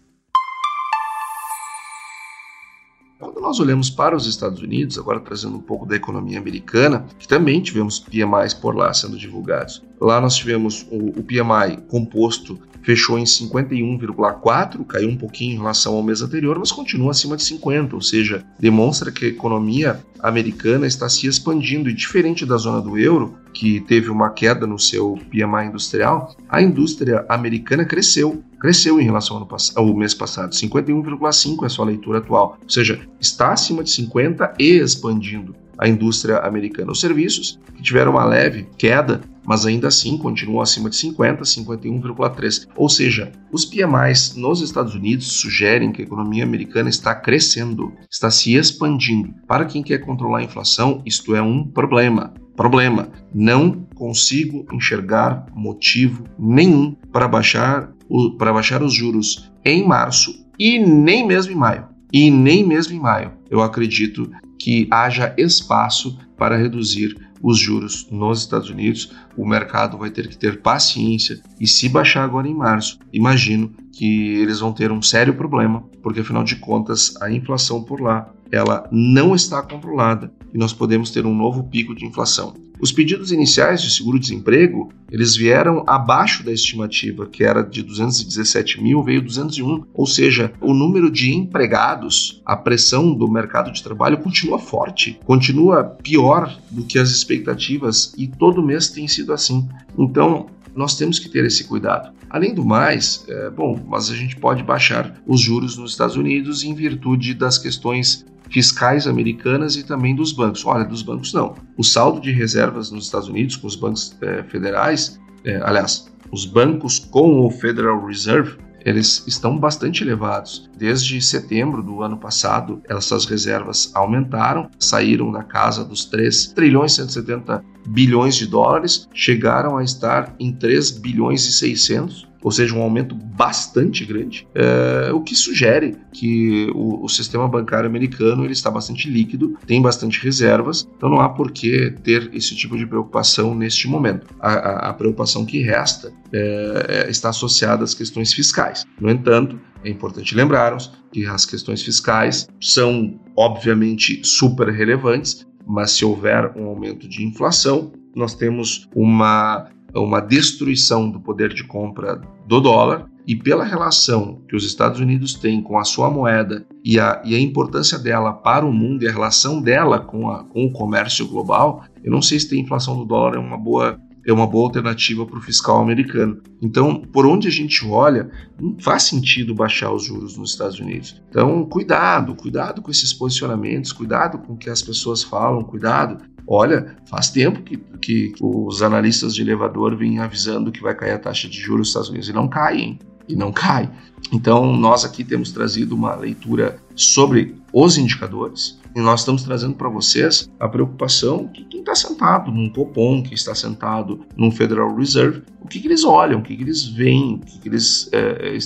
Quando 3.18 3.38
nós 3.38 3.60
olhamos 3.60 3.90
para 3.90 4.16
os 4.16 4.26
Estados 4.26 4.62
Unidos, 4.62 4.98
agora 4.98 5.20
trazendo 5.20 5.54
um 5.56 5.60
pouco 5.60 5.84
da 5.84 5.94
economia 5.94 6.38
americana, 6.38 7.04
que 7.18 7.28
também 7.28 7.60
tivemos 7.60 7.98
PMIs 7.98 8.54
por 8.54 8.74
lá 8.74 8.94
sendo 8.94 9.18
divulgados. 9.18 9.82
Lá 10.00 10.18
nós 10.22 10.36
tivemos 10.36 10.86
o, 10.90 11.08
o 11.08 11.22
PMI 11.22 11.82
composto 11.86 12.58
fechou 12.82 13.18
em 13.18 13.24
51,4, 13.24 14.84
caiu 14.86 15.08
um 15.08 15.16
pouquinho 15.16 15.54
em 15.54 15.58
relação 15.58 15.94
ao 15.94 16.02
mês 16.02 16.22
anterior, 16.22 16.58
mas 16.58 16.72
continua 16.72 17.10
acima 17.10 17.36
de 17.36 17.44
50, 17.44 17.94
ou 17.94 18.02
seja, 18.02 18.44
demonstra 18.58 19.10
que 19.10 19.26
a 19.26 19.28
economia 19.28 20.00
americana 20.20 20.86
está 20.86 21.08
se 21.08 21.26
expandindo. 21.26 21.88
E 21.88 21.94
diferente 21.94 22.44
da 22.44 22.56
zona 22.56 22.80
do 22.80 22.98
euro, 22.98 23.34
que 23.52 23.80
teve 23.80 24.10
uma 24.10 24.30
queda 24.30 24.66
no 24.66 24.78
seu 24.78 25.18
PMI 25.30 25.68
industrial, 25.68 26.34
a 26.48 26.62
indústria 26.62 27.24
americana 27.28 27.84
cresceu, 27.84 28.42
cresceu 28.60 29.00
em 29.00 29.04
relação 29.04 29.36
ao, 29.36 29.48
ao 29.76 29.94
mês 29.94 30.14
passado, 30.14 30.52
51,5 30.52 31.62
é 31.62 31.66
a 31.66 31.68
sua 31.68 31.84
leitura 31.84 32.18
atual, 32.18 32.58
ou 32.62 32.70
seja, 32.70 33.00
está 33.20 33.52
acima 33.52 33.82
de 33.82 33.90
50 33.90 34.54
e 34.58 34.78
expandindo 34.78 35.54
a 35.80 35.88
indústria 35.88 36.38
americana. 36.40 36.92
Os 36.92 37.00
serviços, 37.00 37.58
que 37.74 37.82
tiveram 37.82 38.12
uma 38.12 38.24
leve 38.24 38.68
queda, 38.76 39.22
mas 39.46 39.64
ainda 39.64 39.88
assim 39.88 40.18
continuam 40.18 40.60
acima 40.60 40.90
de 40.90 40.96
50, 40.96 41.42
51,3. 41.42 42.68
Ou 42.76 42.88
seja, 42.88 43.32
os 43.50 43.64
PMIs 43.64 44.36
nos 44.36 44.60
Estados 44.60 44.94
Unidos 44.94 45.40
sugerem 45.40 45.90
que 45.90 46.02
a 46.02 46.04
economia 46.04 46.44
americana 46.44 46.90
está 46.90 47.14
crescendo, 47.14 47.92
está 48.10 48.30
se 48.30 48.54
expandindo. 48.54 49.34
Para 49.48 49.64
quem 49.64 49.82
quer 49.82 49.98
controlar 49.98 50.40
a 50.40 50.44
inflação, 50.44 51.02
isto 51.06 51.34
é 51.34 51.40
um 51.40 51.66
problema. 51.66 52.34
Problema, 52.54 53.08
não 53.34 53.86
consigo 53.94 54.66
enxergar 54.70 55.46
motivo 55.54 56.24
nenhum 56.38 56.94
para 57.10 57.26
baixar, 57.26 57.90
o, 58.06 58.36
para 58.36 58.52
baixar 58.52 58.82
os 58.82 58.92
juros 58.92 59.50
em 59.64 59.86
março 59.86 60.46
e 60.58 60.78
nem 60.78 61.26
mesmo 61.26 61.52
em 61.52 61.56
maio. 61.56 61.88
E 62.12 62.30
nem 62.30 62.66
mesmo 62.66 62.94
em 62.94 63.00
maio. 63.00 63.32
Eu 63.48 63.62
acredito 63.62 64.30
que 64.60 64.86
haja 64.90 65.34
espaço 65.38 66.18
para 66.36 66.56
reduzir 66.56 67.16
os 67.42 67.58
juros 67.58 68.06
nos 68.10 68.40
Estados 68.40 68.68
Unidos. 68.68 69.10
O 69.34 69.48
mercado 69.48 69.96
vai 69.96 70.10
ter 70.10 70.28
que 70.28 70.36
ter 70.36 70.60
paciência 70.60 71.40
e 71.58 71.66
se 71.66 71.88
baixar 71.88 72.22
agora 72.22 72.46
em 72.46 72.54
março, 72.54 72.98
imagino 73.10 73.72
que 73.90 74.34
eles 74.34 74.60
vão 74.60 74.72
ter 74.72 74.92
um 74.92 75.00
sério 75.00 75.34
problema, 75.34 75.82
porque 76.02 76.20
afinal 76.20 76.44
de 76.44 76.56
contas 76.56 77.14
a 77.22 77.30
inflação 77.30 77.82
por 77.82 78.02
lá 78.02 78.30
ela 78.50 78.88
não 78.90 79.34
está 79.34 79.62
controlada 79.62 80.32
e 80.52 80.58
nós 80.58 80.72
podemos 80.72 81.10
ter 81.10 81.24
um 81.26 81.34
novo 81.34 81.64
pico 81.64 81.94
de 81.94 82.04
inflação. 82.04 82.54
Os 82.80 82.90
pedidos 82.90 83.30
iniciais 83.30 83.82
de 83.82 83.90
seguro-desemprego, 83.90 84.90
eles 85.10 85.36
vieram 85.36 85.84
abaixo 85.86 86.42
da 86.42 86.50
estimativa, 86.50 87.26
que 87.26 87.44
era 87.44 87.62
de 87.62 87.82
217 87.82 88.82
mil, 88.82 89.02
veio 89.02 89.20
201, 89.20 89.84
ou 89.92 90.06
seja, 90.06 90.50
o 90.62 90.72
número 90.72 91.10
de 91.10 91.34
empregados, 91.34 92.40
a 92.44 92.56
pressão 92.56 93.12
do 93.12 93.30
mercado 93.30 93.70
de 93.70 93.82
trabalho 93.82 94.16
continua 94.18 94.58
forte, 94.58 95.20
continua 95.26 95.84
pior 95.84 96.58
do 96.70 96.82
que 96.82 96.98
as 96.98 97.10
expectativas 97.10 98.14
e 98.16 98.26
todo 98.26 98.62
mês 98.62 98.88
tem 98.88 99.06
sido 99.06 99.34
assim. 99.34 99.68
Então, 99.98 100.46
nós 100.74 100.96
temos 100.96 101.18
que 101.18 101.28
ter 101.28 101.44
esse 101.44 101.64
cuidado. 101.64 102.14
Além 102.30 102.54
do 102.54 102.64
mais, 102.64 103.24
é, 103.28 103.50
bom, 103.50 103.78
mas 103.88 104.08
a 104.08 104.14
gente 104.14 104.36
pode 104.36 104.62
baixar 104.62 105.20
os 105.26 105.40
juros 105.40 105.76
nos 105.76 105.90
Estados 105.90 106.16
Unidos 106.16 106.64
em 106.64 106.74
virtude 106.74 107.34
das 107.34 107.58
questões 107.58 108.24
fiscais 108.50 109.06
americanas 109.06 109.76
e 109.76 109.84
também 109.84 110.14
dos 110.14 110.32
bancos. 110.32 110.64
Olha, 110.66 110.84
dos 110.84 111.02
bancos 111.02 111.32
não. 111.32 111.54
O 111.76 111.84
saldo 111.84 112.20
de 112.20 112.32
reservas 112.32 112.90
nos 112.90 113.06
Estados 113.06 113.28
Unidos 113.28 113.56
com 113.56 113.66
os 113.66 113.76
bancos 113.76 114.16
é, 114.20 114.42
federais, 114.44 115.18
é, 115.44 115.56
aliás, 115.62 116.10
os 116.30 116.44
bancos 116.44 116.98
com 116.98 117.46
o 117.46 117.50
Federal 117.50 118.04
Reserve, 118.04 118.56
eles 118.84 119.24
estão 119.26 119.58
bastante 119.58 120.02
elevados. 120.02 120.70
Desde 120.76 121.20
setembro 121.20 121.82
do 121.82 122.02
ano 122.02 122.16
passado, 122.16 122.80
essas 122.88 123.26
reservas 123.26 123.90
aumentaram, 123.94 124.70
saíram 124.78 125.30
da 125.30 125.42
casa 125.42 125.84
dos 125.84 126.04
3 126.06 126.52
trilhões 126.54 126.94
170 126.94 127.62
bilhões 127.88 128.36
de 128.36 128.46
dólares, 128.46 129.08
chegaram 129.12 129.76
a 129.76 129.84
estar 129.84 130.34
em 130.38 130.52
3 130.52 130.92
bilhões 130.92 131.46
e 131.46 131.52
600 131.52 132.29
ou 132.42 132.50
seja, 132.50 132.74
um 132.74 132.82
aumento 132.82 133.14
bastante 133.14 134.04
grande, 134.04 134.46
é, 134.54 135.12
o 135.12 135.20
que 135.20 135.34
sugere 135.34 135.96
que 136.12 136.70
o, 136.74 137.04
o, 137.04 137.08
sistema 137.08 137.48
bancário 137.48 137.88
americano 137.88 138.44
ele 138.44 138.52
está 138.52 138.70
bastante 138.70 139.10
líquido, 139.10 139.56
tem 139.66 139.80
bastante 139.80 140.22
reservas, 140.22 140.88
então 140.96 141.08
não 141.08 141.20
há 141.20 141.28
por 141.28 141.50
que 141.50 141.90
ter 142.02 142.30
esse 142.32 142.54
tipo 142.54 142.76
de 142.76 142.86
preocupação 142.86 143.54
neste 143.54 143.88
momento. 143.88 144.26
A, 144.40 144.52
a, 144.52 144.90
a 144.90 144.94
preocupação 144.94 145.44
que 145.44 145.60
resta 145.62 146.12
é, 146.32 147.06
é, 147.06 147.10
está 147.10 147.30
associada 147.30 147.84
às 147.84 147.94
questões 147.94 148.32
fiscais. 148.32 148.84
No 149.00 149.10
entanto, 149.10 149.60
é 149.84 149.90
importante 149.90 150.34
lembrarmos 150.34 150.92
que 151.12 151.26
as 151.26 151.44
questões 151.44 151.82
fiscais 151.82 152.48
são, 152.60 153.18
obviamente, 153.36 154.20
super 154.24 154.68
relevantes, 154.68 155.46
mas 155.66 155.92
se 155.92 156.04
houver 156.04 156.52
um 156.56 156.66
aumento 156.66 157.08
de 157.08 157.24
inflação, 157.24 157.92
nós 158.14 158.34
temos 158.34 158.88
uma 158.94 159.68
uma 159.94 160.20
destruição 160.20 161.10
do 161.10 161.20
poder 161.20 161.52
de 161.52 161.64
compra 161.64 162.20
do 162.46 162.60
dólar 162.60 163.08
e 163.26 163.36
pela 163.36 163.64
relação 163.64 164.42
que 164.48 164.56
os 164.56 164.64
Estados 164.64 165.00
Unidos 165.00 165.34
têm 165.34 165.62
com 165.62 165.78
a 165.78 165.84
sua 165.84 166.10
moeda 166.10 166.66
e 166.84 166.98
a, 166.98 167.22
e 167.24 167.34
a 167.34 167.40
importância 167.40 167.98
dela 167.98 168.32
para 168.32 168.66
o 168.66 168.72
mundo 168.72 169.04
e 169.04 169.08
a 169.08 169.12
relação 169.12 169.60
dela 169.60 170.00
com, 170.00 170.30
a, 170.30 170.44
com 170.44 170.64
o 170.64 170.72
comércio 170.72 171.26
global, 171.28 171.84
eu 172.02 172.10
não 172.10 172.22
sei 172.22 172.40
se 172.40 172.54
a 172.54 172.58
inflação 172.58 172.96
do 172.96 173.04
dólar 173.04 173.36
é 173.36 173.38
uma 173.38 173.56
boa 173.56 173.98
é 174.26 174.32
uma 174.32 174.46
boa 174.46 174.66
alternativa 174.66 175.24
para 175.24 175.38
o 175.38 175.42
fiscal 175.42 175.80
americano. 175.80 176.40
Então, 176.60 177.00
por 177.00 177.26
onde 177.26 177.48
a 177.48 177.50
gente 177.50 177.86
olha, 177.86 178.30
não 178.60 178.76
faz 178.78 179.04
sentido 179.04 179.54
baixar 179.54 179.92
os 179.92 180.04
juros 180.04 180.36
nos 180.36 180.50
Estados 180.50 180.78
Unidos. 180.78 181.22
Então, 181.28 181.64
cuidado, 181.64 182.34
cuidado 182.34 182.82
com 182.82 182.90
esses 182.90 183.12
posicionamentos, 183.12 183.92
cuidado 183.92 184.38
com 184.38 184.52
o 184.52 184.56
que 184.56 184.68
as 184.68 184.82
pessoas 184.82 185.22
falam, 185.22 185.62
cuidado. 185.62 186.22
Olha, 186.52 186.96
faz 187.06 187.30
tempo 187.30 187.62
que, 187.62 187.76
que 187.76 188.34
os 188.40 188.82
analistas 188.82 189.36
de 189.36 189.40
elevador 189.40 189.96
vêm 189.96 190.18
avisando 190.18 190.72
que 190.72 190.82
vai 190.82 190.96
cair 190.96 191.12
a 191.12 191.18
taxa 191.18 191.48
de 191.48 191.56
juros 191.56 191.78
nos 191.78 191.88
Estados 191.90 192.08
Unidos. 192.08 192.28
E 192.28 192.32
não 192.32 192.48
caem 192.48 192.98
e 193.32 193.36
não 193.36 193.52
cai. 193.52 193.90
Então, 194.32 194.76
nós 194.76 195.04
aqui 195.04 195.24
temos 195.24 195.50
trazido 195.50 195.94
uma 195.94 196.14
leitura 196.14 196.78
sobre 196.94 197.56
os 197.72 197.96
indicadores 197.96 198.78
e 198.94 199.00
nós 199.00 199.20
estamos 199.20 199.42
trazendo 199.42 199.74
para 199.74 199.88
vocês 199.88 200.50
a 200.58 200.68
preocupação 200.68 201.46
que 201.48 201.64
quem 201.64 201.80
está 201.80 201.94
sentado 201.94 202.50
num 202.50 202.68
Copom, 202.68 203.22
quem 203.22 203.34
está 203.34 203.54
sentado 203.54 204.20
num 204.36 204.50
Federal 204.50 204.94
Reserve, 204.94 205.42
o 205.60 205.68
que, 205.68 205.80
que 205.80 205.86
eles 205.86 206.04
olham, 206.04 206.40
o 206.40 206.42
que, 206.42 206.56
que 206.56 206.62
eles 206.62 206.84
veem, 206.86 207.34
o 207.34 207.38
que, 207.38 207.58
que 207.60 207.68
eles 207.68 208.08
é, 208.12 208.58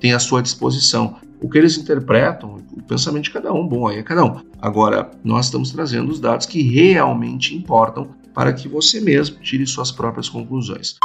têm 0.00 0.12
à 0.12 0.18
sua 0.18 0.42
disposição. 0.42 1.16
O 1.40 1.48
que 1.48 1.56
eles 1.56 1.78
interpretam, 1.78 2.56
o 2.72 2.82
pensamento 2.82 3.24
de 3.24 3.30
cada 3.30 3.52
um, 3.52 3.66
bom, 3.66 3.86
aí 3.86 3.98
é 3.98 4.02
cada 4.02 4.24
um. 4.24 4.40
Agora, 4.60 5.12
nós 5.22 5.46
estamos 5.46 5.70
trazendo 5.70 6.10
os 6.10 6.18
dados 6.18 6.46
que 6.46 6.60
realmente 6.62 7.54
importam 7.54 8.08
para 8.34 8.52
que 8.52 8.66
você 8.66 9.00
mesmo 9.00 9.38
tire 9.40 9.64
suas 9.64 9.92
próprias 9.92 10.28
conclusões. 10.28 10.96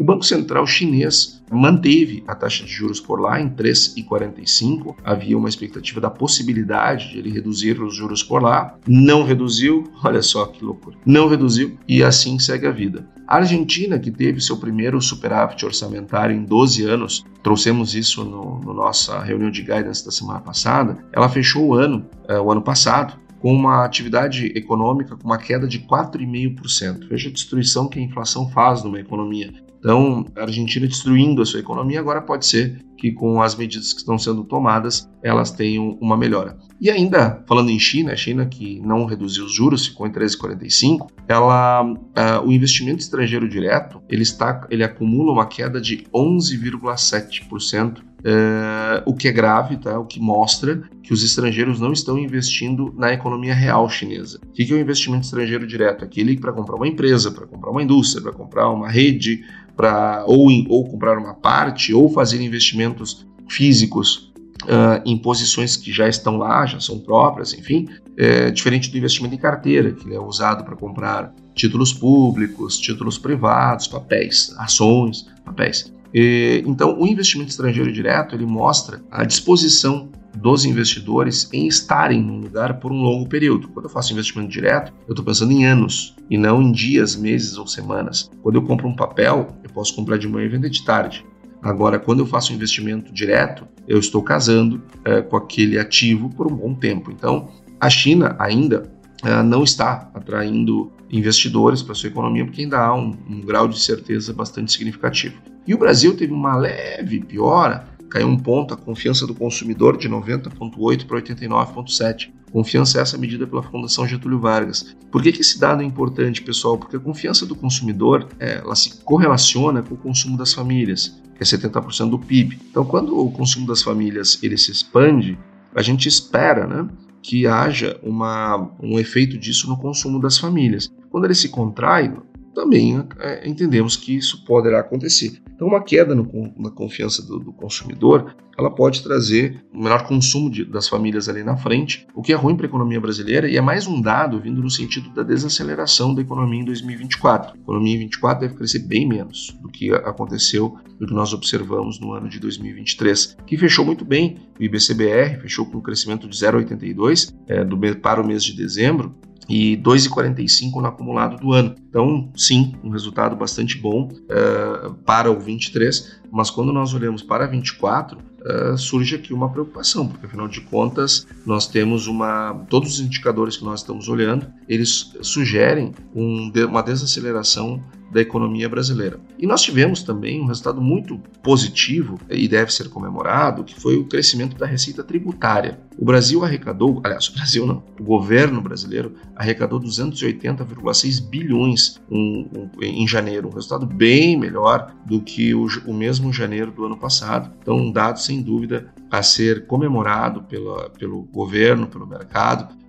O 0.00 0.02
Banco 0.02 0.24
Central 0.24 0.66
chinês 0.66 1.42
manteve 1.52 2.24
a 2.26 2.34
taxa 2.34 2.64
de 2.64 2.72
juros 2.72 2.98
por 2.98 3.20
lá 3.20 3.38
em 3.38 3.50
3,45. 3.50 4.96
Havia 5.04 5.36
uma 5.36 5.46
expectativa 5.46 6.00
da 6.00 6.08
possibilidade 6.08 7.10
de 7.10 7.18
ele 7.18 7.30
reduzir 7.30 7.78
os 7.82 7.94
juros 7.94 8.22
por 8.22 8.42
lá. 8.42 8.78
Não 8.88 9.22
reduziu, 9.22 9.84
olha 10.02 10.22
só 10.22 10.46
que 10.46 10.64
loucura. 10.64 10.96
Não 11.04 11.28
reduziu 11.28 11.76
e 11.86 12.02
assim 12.02 12.38
segue 12.38 12.66
a 12.66 12.70
vida. 12.70 13.06
A 13.28 13.36
Argentina, 13.36 13.98
que 13.98 14.10
teve 14.10 14.40
seu 14.40 14.56
primeiro 14.56 15.02
superávit 15.02 15.66
orçamentário 15.66 16.34
em 16.34 16.44
12 16.44 16.82
anos, 16.82 17.22
trouxemos 17.42 17.94
isso 17.94 18.24
no, 18.24 18.58
no 18.58 18.72
nossa 18.72 19.22
reunião 19.22 19.50
de 19.50 19.60
guidance 19.60 20.02
da 20.02 20.10
semana 20.10 20.40
passada, 20.40 20.96
ela 21.12 21.28
fechou 21.28 21.66
o 21.66 21.74
ano, 21.74 22.06
é, 22.26 22.40
o 22.40 22.50
ano 22.50 22.62
passado, 22.62 23.20
com 23.38 23.52
uma 23.52 23.84
atividade 23.84 24.46
econômica 24.56 25.14
com 25.14 25.24
uma 25.26 25.36
queda 25.36 25.68
de 25.68 25.80
4,5%. 25.80 27.06
Veja 27.06 27.28
a 27.28 27.32
destruição 27.32 27.86
que 27.86 27.98
a 27.98 28.02
inflação 28.02 28.48
faz 28.48 28.82
numa 28.82 28.98
economia. 28.98 29.52
Então, 29.80 30.26
a 30.36 30.42
Argentina 30.42 30.86
destruindo 30.86 31.42
a 31.42 31.46
sua 31.46 31.58
economia, 31.58 31.98
agora 31.98 32.20
pode 32.20 32.46
ser 32.46 32.84
que 33.00 33.10
com 33.10 33.40
as 33.40 33.56
medidas 33.56 33.94
que 33.94 34.00
estão 34.00 34.18
sendo 34.18 34.44
tomadas, 34.44 35.08
elas 35.22 35.50
tenham 35.50 35.96
uma 36.00 36.18
melhora. 36.18 36.58
E 36.78 36.90
ainda, 36.90 37.42
falando 37.48 37.70
em 37.70 37.78
China, 37.78 38.12
a 38.12 38.16
China 38.16 38.44
que 38.44 38.78
não 38.80 39.06
reduziu 39.06 39.46
os 39.46 39.54
juros, 39.54 39.86
ficou 39.86 40.06
em 40.06 40.12
13,45, 40.12 41.10
ela, 41.26 41.82
uh, 41.82 42.46
o 42.46 42.52
investimento 42.52 43.00
estrangeiro 43.00 43.48
direto, 43.48 44.02
ele, 44.08 44.22
está, 44.22 44.66
ele 44.70 44.84
acumula 44.84 45.32
uma 45.32 45.46
queda 45.46 45.80
de 45.80 46.04
11,7%, 46.14 48.10
Uh, 48.20 49.00
o 49.06 49.14
que 49.14 49.28
é 49.28 49.32
grave, 49.32 49.78
tá? 49.78 49.98
o 49.98 50.04
que 50.04 50.20
mostra 50.20 50.82
que 51.02 51.10
os 51.10 51.24
estrangeiros 51.24 51.80
não 51.80 51.90
estão 51.90 52.18
investindo 52.18 52.92
na 52.94 53.14
economia 53.14 53.54
real 53.54 53.88
chinesa. 53.88 54.38
O 54.44 54.52
que 54.52 54.70
é 54.70 54.76
o 54.76 54.78
investimento 54.78 55.24
estrangeiro 55.24 55.66
direto? 55.66 56.04
Aquele 56.04 56.38
para 56.38 56.52
comprar 56.52 56.76
uma 56.76 56.86
empresa, 56.86 57.30
para 57.30 57.46
comprar 57.46 57.70
uma 57.70 57.82
indústria, 57.82 58.22
para 58.22 58.32
comprar 58.32 58.68
uma 58.68 58.90
rede, 58.90 59.42
para 59.80 60.24
ou, 60.26 60.48
ou 60.68 60.84
comprar 60.84 61.16
uma 61.16 61.32
parte, 61.32 61.94
ou 61.94 62.10
fazer 62.10 62.42
investimentos 62.42 63.26
físicos 63.48 64.30
uh, 64.64 65.00
em 65.06 65.16
posições 65.16 65.74
que 65.74 65.90
já 65.90 66.06
estão 66.06 66.36
lá, 66.36 66.66
já 66.66 66.78
são 66.78 66.98
próprias, 66.98 67.54
enfim, 67.54 67.88
é 68.18 68.50
diferente 68.50 68.90
do 68.90 68.98
investimento 68.98 69.34
em 69.34 69.38
carteira, 69.38 69.92
que 69.92 70.12
é 70.12 70.20
usado 70.20 70.64
para 70.64 70.76
comprar 70.76 71.34
títulos 71.54 71.94
públicos, 71.94 72.78
títulos 72.78 73.16
privados, 73.16 73.86
papéis, 73.86 74.54
ações, 74.58 75.26
papéis. 75.46 75.90
E, 76.12 76.62
então, 76.66 77.00
o 77.00 77.06
investimento 77.06 77.48
estrangeiro 77.50 77.90
direto 77.90 78.34
ele 78.34 78.44
mostra 78.44 79.00
a 79.10 79.24
disposição 79.24 80.10
dos 80.36 80.64
investidores 80.64 81.48
em 81.52 81.66
estarem 81.66 82.22
num 82.22 82.40
lugar 82.40 82.78
por 82.78 82.92
um 82.92 83.02
longo 83.02 83.28
período. 83.28 83.68
Quando 83.68 83.86
eu 83.86 83.90
faço 83.90 84.12
investimento 84.12 84.48
direto, 84.48 84.92
eu 85.06 85.12
estou 85.12 85.24
pensando 85.24 85.52
em 85.52 85.64
anos 85.64 86.14
e 86.28 86.38
não 86.38 86.62
em 86.62 86.72
dias, 86.72 87.16
meses 87.16 87.56
ou 87.56 87.66
semanas. 87.66 88.30
Quando 88.42 88.56
eu 88.56 88.62
compro 88.62 88.88
um 88.88 88.94
papel, 88.94 89.48
eu 89.62 89.70
posso 89.70 89.94
comprar 89.94 90.18
de 90.18 90.28
manhã 90.28 90.46
e 90.46 90.50
vender 90.50 90.70
de 90.70 90.84
tarde. 90.84 91.24
Agora, 91.62 91.98
quando 91.98 92.20
eu 92.20 92.26
faço 92.26 92.52
um 92.52 92.56
investimento 92.56 93.12
direto, 93.12 93.66
eu 93.86 93.98
estou 93.98 94.22
casando 94.22 94.82
é, 95.04 95.20
com 95.20 95.36
aquele 95.36 95.78
ativo 95.78 96.30
por 96.30 96.50
um 96.50 96.56
bom 96.56 96.74
tempo. 96.74 97.10
Então, 97.10 97.50
a 97.78 97.90
China 97.90 98.34
ainda 98.38 98.90
é, 99.22 99.42
não 99.42 99.62
está 99.62 100.10
atraindo 100.14 100.90
investidores 101.10 101.82
para 101.82 101.94
sua 101.94 102.08
economia 102.08 102.44
porque 102.44 102.62
ainda 102.62 102.78
há 102.78 102.94
um, 102.94 103.14
um 103.28 103.40
grau 103.40 103.68
de 103.68 103.78
certeza 103.78 104.32
bastante 104.32 104.72
significativo. 104.72 105.34
E 105.66 105.74
o 105.74 105.78
Brasil 105.78 106.16
teve 106.16 106.32
uma 106.32 106.56
leve 106.56 107.20
piora 107.20 107.84
caiu 108.10 108.26
um 108.26 108.36
ponto 108.36 108.74
a 108.74 108.76
confiança 108.76 109.26
do 109.26 109.34
consumidor 109.34 109.96
de 109.96 110.08
90,8 110.08 111.06
para 111.06 111.22
89,7. 111.22 112.30
Confiança 112.52 112.98
é 112.98 113.02
essa 113.02 113.16
medida 113.16 113.46
pela 113.46 113.62
Fundação 113.62 114.06
Getúlio 114.06 114.40
Vargas. 114.40 114.96
Por 115.10 115.22
que, 115.22 115.30
que 115.30 115.40
esse 115.40 115.58
dado 115.58 115.82
é 115.82 115.86
importante, 115.86 116.42
pessoal? 116.42 116.76
Porque 116.76 116.96
a 116.96 117.00
confiança 117.00 117.46
do 117.46 117.54
consumidor 117.54 118.28
é, 118.40 118.58
ela 118.58 118.74
se 118.74 119.02
correlaciona 119.04 119.82
com 119.82 119.94
o 119.94 119.98
consumo 119.98 120.36
das 120.36 120.52
famílias, 120.52 121.22
que 121.36 121.42
é 121.42 121.46
70% 121.46 122.10
do 122.10 122.18
PIB. 122.18 122.58
Então, 122.68 122.84
quando 122.84 123.16
o 123.16 123.30
consumo 123.30 123.66
das 123.68 123.82
famílias 123.82 124.42
ele 124.42 124.58
se 124.58 124.72
expande, 124.72 125.38
a 125.74 125.80
gente 125.80 126.08
espera 126.08 126.66
né, 126.66 126.88
que 127.22 127.46
haja 127.46 127.98
uma, 128.02 128.72
um 128.82 128.98
efeito 128.98 129.38
disso 129.38 129.68
no 129.68 129.76
consumo 129.76 130.20
das 130.20 130.36
famílias. 130.36 130.92
Quando 131.10 131.26
ele 131.26 131.34
se 131.34 131.48
contrai, 131.48 132.12
também 132.54 133.04
é, 133.18 133.48
entendemos 133.48 133.96
que 133.96 134.16
isso 134.16 134.44
poderá 134.44 134.80
acontecer. 134.80 135.40
Então, 135.54 135.68
uma 135.68 135.82
queda 135.82 136.14
no, 136.14 136.26
na 136.56 136.70
confiança 136.70 137.22
do, 137.22 137.38
do, 137.38 137.52
consumidor, 137.52 138.34
ela 138.58 138.70
pode 138.70 139.02
trazer 139.02 139.62
um 139.74 139.82
menor 139.82 140.06
consumo 140.06 140.50
de, 140.50 140.64
das 140.64 140.88
famílias 140.88 141.28
ali 141.28 141.44
na 141.44 141.56
frente, 141.56 142.06
o 142.14 142.22
que 142.22 142.32
é 142.32 142.36
ruim 142.36 142.56
para 142.56 142.64
a 142.64 142.68
economia 142.68 142.98
brasileira 142.98 143.46
e 143.46 143.58
é 143.58 143.60
mais 143.60 143.86
um 143.86 144.00
dado 144.00 144.40
vindo 144.40 144.62
no 144.62 144.70
sentido 144.70 145.10
da 145.10 145.22
desaceleração 145.22 146.14
da 146.14 146.22
economia 146.22 146.60
em 146.60 146.64
2024. 146.64 147.52
A 147.52 147.56
economia 147.56 147.94
em 147.94 147.98
2024 147.98 148.40
deve 148.40 148.54
crescer 148.54 148.78
bem 148.80 149.06
menos 149.06 149.54
do 149.60 149.68
que 149.68 149.92
aconteceu, 149.92 150.76
do 150.98 151.06
que 151.06 151.12
nós 151.12 151.34
observamos 151.34 152.00
no 152.00 152.12
ano 152.12 152.28
de 152.28 152.40
2023, 152.40 153.36
que 153.46 153.58
fechou 153.58 153.84
muito 153.84 154.04
bem. 154.04 154.38
O 154.58 154.62
IBCBR 154.62 155.40
fechou 155.42 155.66
com 155.66 155.76
um 155.76 155.82
crescimento 155.82 156.26
de 156.26 156.36
0,82 156.36 157.34
é, 157.46 157.64
do, 157.64 157.78
para 158.00 158.22
o 158.22 158.26
mês 158.26 158.42
de 158.42 158.56
dezembro, 158.56 159.14
e 159.50 159.76
2,45 159.78 160.80
no 160.80 160.86
acumulado 160.86 161.36
do 161.36 161.52
ano. 161.52 161.74
Então, 161.88 162.30
sim, 162.36 162.72
um 162.84 162.90
resultado 162.90 163.34
bastante 163.34 163.76
bom 163.76 164.08
uh, 164.08 164.94
para 165.04 165.28
o 165.28 165.40
23, 165.40 166.20
mas 166.30 166.50
quando 166.50 166.72
nós 166.72 166.94
olhamos 166.94 167.20
para 167.20 167.48
24, 167.48 168.16
uh, 168.16 168.78
surge 168.78 169.16
aqui 169.16 169.34
uma 169.34 169.50
preocupação, 169.50 170.06
porque 170.06 170.24
afinal 170.24 170.46
de 170.46 170.60
contas 170.60 171.26
nós 171.44 171.66
temos 171.66 172.06
uma. 172.06 172.64
Todos 172.70 172.94
os 172.94 173.00
indicadores 173.00 173.56
que 173.56 173.64
nós 173.64 173.80
estamos 173.80 174.08
olhando, 174.08 174.46
eles 174.68 175.12
sugerem 175.20 175.92
um, 176.14 176.52
uma 176.68 176.82
desaceleração 176.82 177.82
da 178.10 178.20
economia 178.20 178.68
brasileira. 178.68 179.20
E 179.38 179.46
nós 179.46 179.62
tivemos 179.62 180.02
também 180.02 180.40
um 180.40 180.46
resultado 180.46 180.80
muito 180.80 181.18
positivo 181.42 182.18
e 182.28 182.48
deve 182.48 182.72
ser 182.72 182.88
comemorado, 182.88 183.64
que 183.64 183.78
foi 183.78 183.96
o 183.96 184.04
crescimento 184.04 184.56
da 184.56 184.66
receita 184.66 185.02
tributária. 185.02 185.80
O 185.96 186.04
Brasil 186.04 186.44
arrecadou, 186.44 187.00
aliás, 187.04 187.28
o 187.28 187.34
Brasil 187.34 187.66
não, 187.66 187.82
o 187.98 188.02
governo 188.02 188.60
brasileiro 188.60 189.14
arrecadou 189.36 189.80
280,6 189.80 191.22
bilhões 191.28 192.00
em, 192.10 193.06
janeiro, 193.06 193.48
um 193.48 193.52
resultado 193.52 193.86
bem 193.86 194.36
melhor 194.38 194.94
do 195.06 195.20
que 195.20 195.54
o, 195.54 195.66
o 195.86 195.94
mesmo 195.94 196.32
janeiro 196.32 196.70
do 196.70 196.84
ano 196.84 196.96
passado. 196.96 197.52
Então, 197.60 197.76
um 197.76 197.92
dado 197.92 198.18
sem 198.18 198.42
dúvida 198.42 198.92
a 199.10 199.22
ser 199.22 199.66
comemorado 199.66 200.42
pela, 200.42 200.88
pelo 200.90 201.22
governo, 201.24 201.86
pelo 201.86 202.06
mercado, 202.06 202.79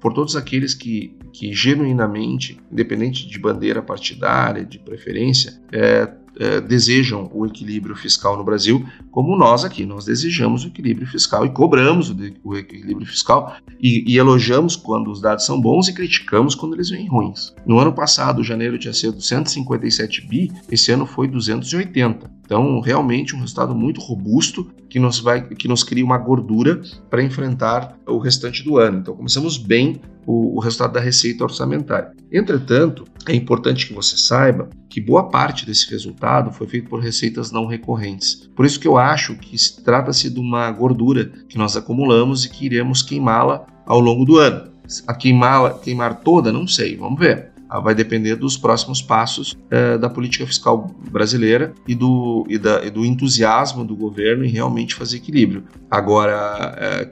por 0.00 0.12
todos 0.12 0.36
aqueles 0.36 0.74
que, 0.74 1.16
que 1.32 1.54
genuinamente, 1.54 2.58
independente 2.70 3.26
de 3.26 3.38
bandeira 3.38 3.82
partidária, 3.82 4.64
de 4.64 4.78
preferência, 4.78 5.60
é, 5.72 6.06
é, 6.38 6.60
desejam 6.60 7.30
o 7.32 7.46
equilíbrio 7.46 7.96
fiscal 7.96 8.36
no 8.36 8.44
Brasil, 8.44 8.84
como 9.10 9.36
nós 9.36 9.64
aqui, 9.64 9.86
nós 9.86 10.04
desejamos 10.04 10.64
o 10.64 10.68
equilíbrio 10.68 11.06
fiscal 11.06 11.46
e 11.46 11.50
cobramos 11.50 12.10
o, 12.10 12.14
de, 12.14 12.34
o 12.44 12.54
equilíbrio 12.56 13.06
fiscal 13.06 13.56
e, 13.80 14.04
e, 14.06 14.18
elogiamos 14.18 14.76
quando 14.76 15.10
os 15.10 15.20
dados 15.20 15.46
são 15.46 15.60
bons 15.60 15.88
e 15.88 15.94
criticamos 15.94 16.54
quando 16.54 16.74
eles 16.74 16.90
vêm 16.90 17.08
ruins. 17.08 17.54
No 17.66 17.78
ano 17.78 17.92
passado, 17.92 18.42
janeiro 18.42 18.78
tinha 18.78 18.94
sido 18.94 19.20
157 19.20 20.26
bi, 20.26 20.52
esse 20.70 20.92
ano 20.92 21.06
foi 21.06 21.28
280. 21.28 22.30
Então, 22.44 22.80
realmente 22.80 23.34
um 23.34 23.40
resultado 23.40 23.74
muito 23.74 24.00
robusto 24.00 24.70
que 24.88 25.00
nos 25.00 25.18
vai 25.18 25.46
que 25.48 25.66
nos 25.66 25.82
cria 25.82 26.04
uma 26.04 26.16
gordura 26.16 26.80
para 27.10 27.22
enfrentar 27.22 27.98
o 28.06 28.18
restante 28.18 28.62
do 28.62 28.78
ano. 28.78 28.98
Então, 28.98 29.16
começamos 29.16 29.58
bem 29.58 30.00
o, 30.24 30.56
o, 30.56 30.60
resultado 30.60 30.92
da 30.92 31.00
receita 31.00 31.42
orçamentária. 31.42 32.12
Entretanto, 32.32 33.04
é 33.26 33.34
importante 33.34 33.86
que 33.86 33.94
você 33.94 34.16
saiba 34.16 34.68
que 34.96 35.00
boa 35.02 35.24
parte 35.24 35.66
desse 35.66 35.90
resultado 35.90 36.50
foi 36.50 36.66
feito 36.66 36.88
por 36.88 37.00
receitas 37.00 37.52
não 37.52 37.66
recorrentes. 37.66 38.48
Por 38.56 38.64
isso 38.64 38.80
que 38.80 38.88
eu 38.88 38.96
acho 38.96 39.34
que 39.34 39.54
trata-se 39.84 40.30
de 40.30 40.40
uma 40.40 40.70
gordura 40.70 41.30
que 41.50 41.58
nós 41.58 41.76
acumulamos 41.76 42.46
e 42.46 42.48
que 42.48 42.64
iremos 42.64 43.02
queimá-la 43.02 43.66
ao 43.84 44.00
longo 44.00 44.24
do 44.24 44.38
ano. 44.38 44.70
A 45.06 45.12
queimá-la, 45.12 45.78
queimar 45.80 46.20
toda, 46.20 46.50
não 46.50 46.66
sei, 46.66 46.96
vamos 46.96 47.20
ver. 47.20 47.50
Ah, 47.68 47.78
vai 47.78 47.94
depender 47.94 48.36
dos 48.36 48.56
próximos 48.56 49.02
passos 49.02 49.54
é, 49.70 49.98
da 49.98 50.08
política 50.08 50.46
fiscal 50.46 50.90
brasileira 51.10 51.74
e 51.86 51.94
do, 51.94 52.46
e, 52.48 52.56
da, 52.56 52.82
e 52.82 52.88
do 52.88 53.04
entusiasmo 53.04 53.84
do 53.84 53.94
governo 53.94 54.46
em 54.46 54.48
realmente 54.48 54.94
fazer 54.94 55.18
equilíbrio. 55.18 55.64
Agora, 55.90 56.74
é, 56.78 57.10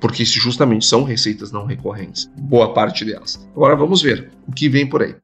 porque 0.00 0.24
justamente 0.24 0.86
são 0.86 1.02
receitas 1.02 1.50
não 1.50 1.66
recorrentes, 1.66 2.30
boa 2.38 2.72
parte 2.72 3.04
delas. 3.04 3.44
Agora 3.52 3.74
vamos 3.74 4.00
ver 4.00 4.30
o 4.46 4.52
que 4.52 4.68
vem 4.68 4.86
por 4.86 5.02
aí. 5.02 5.16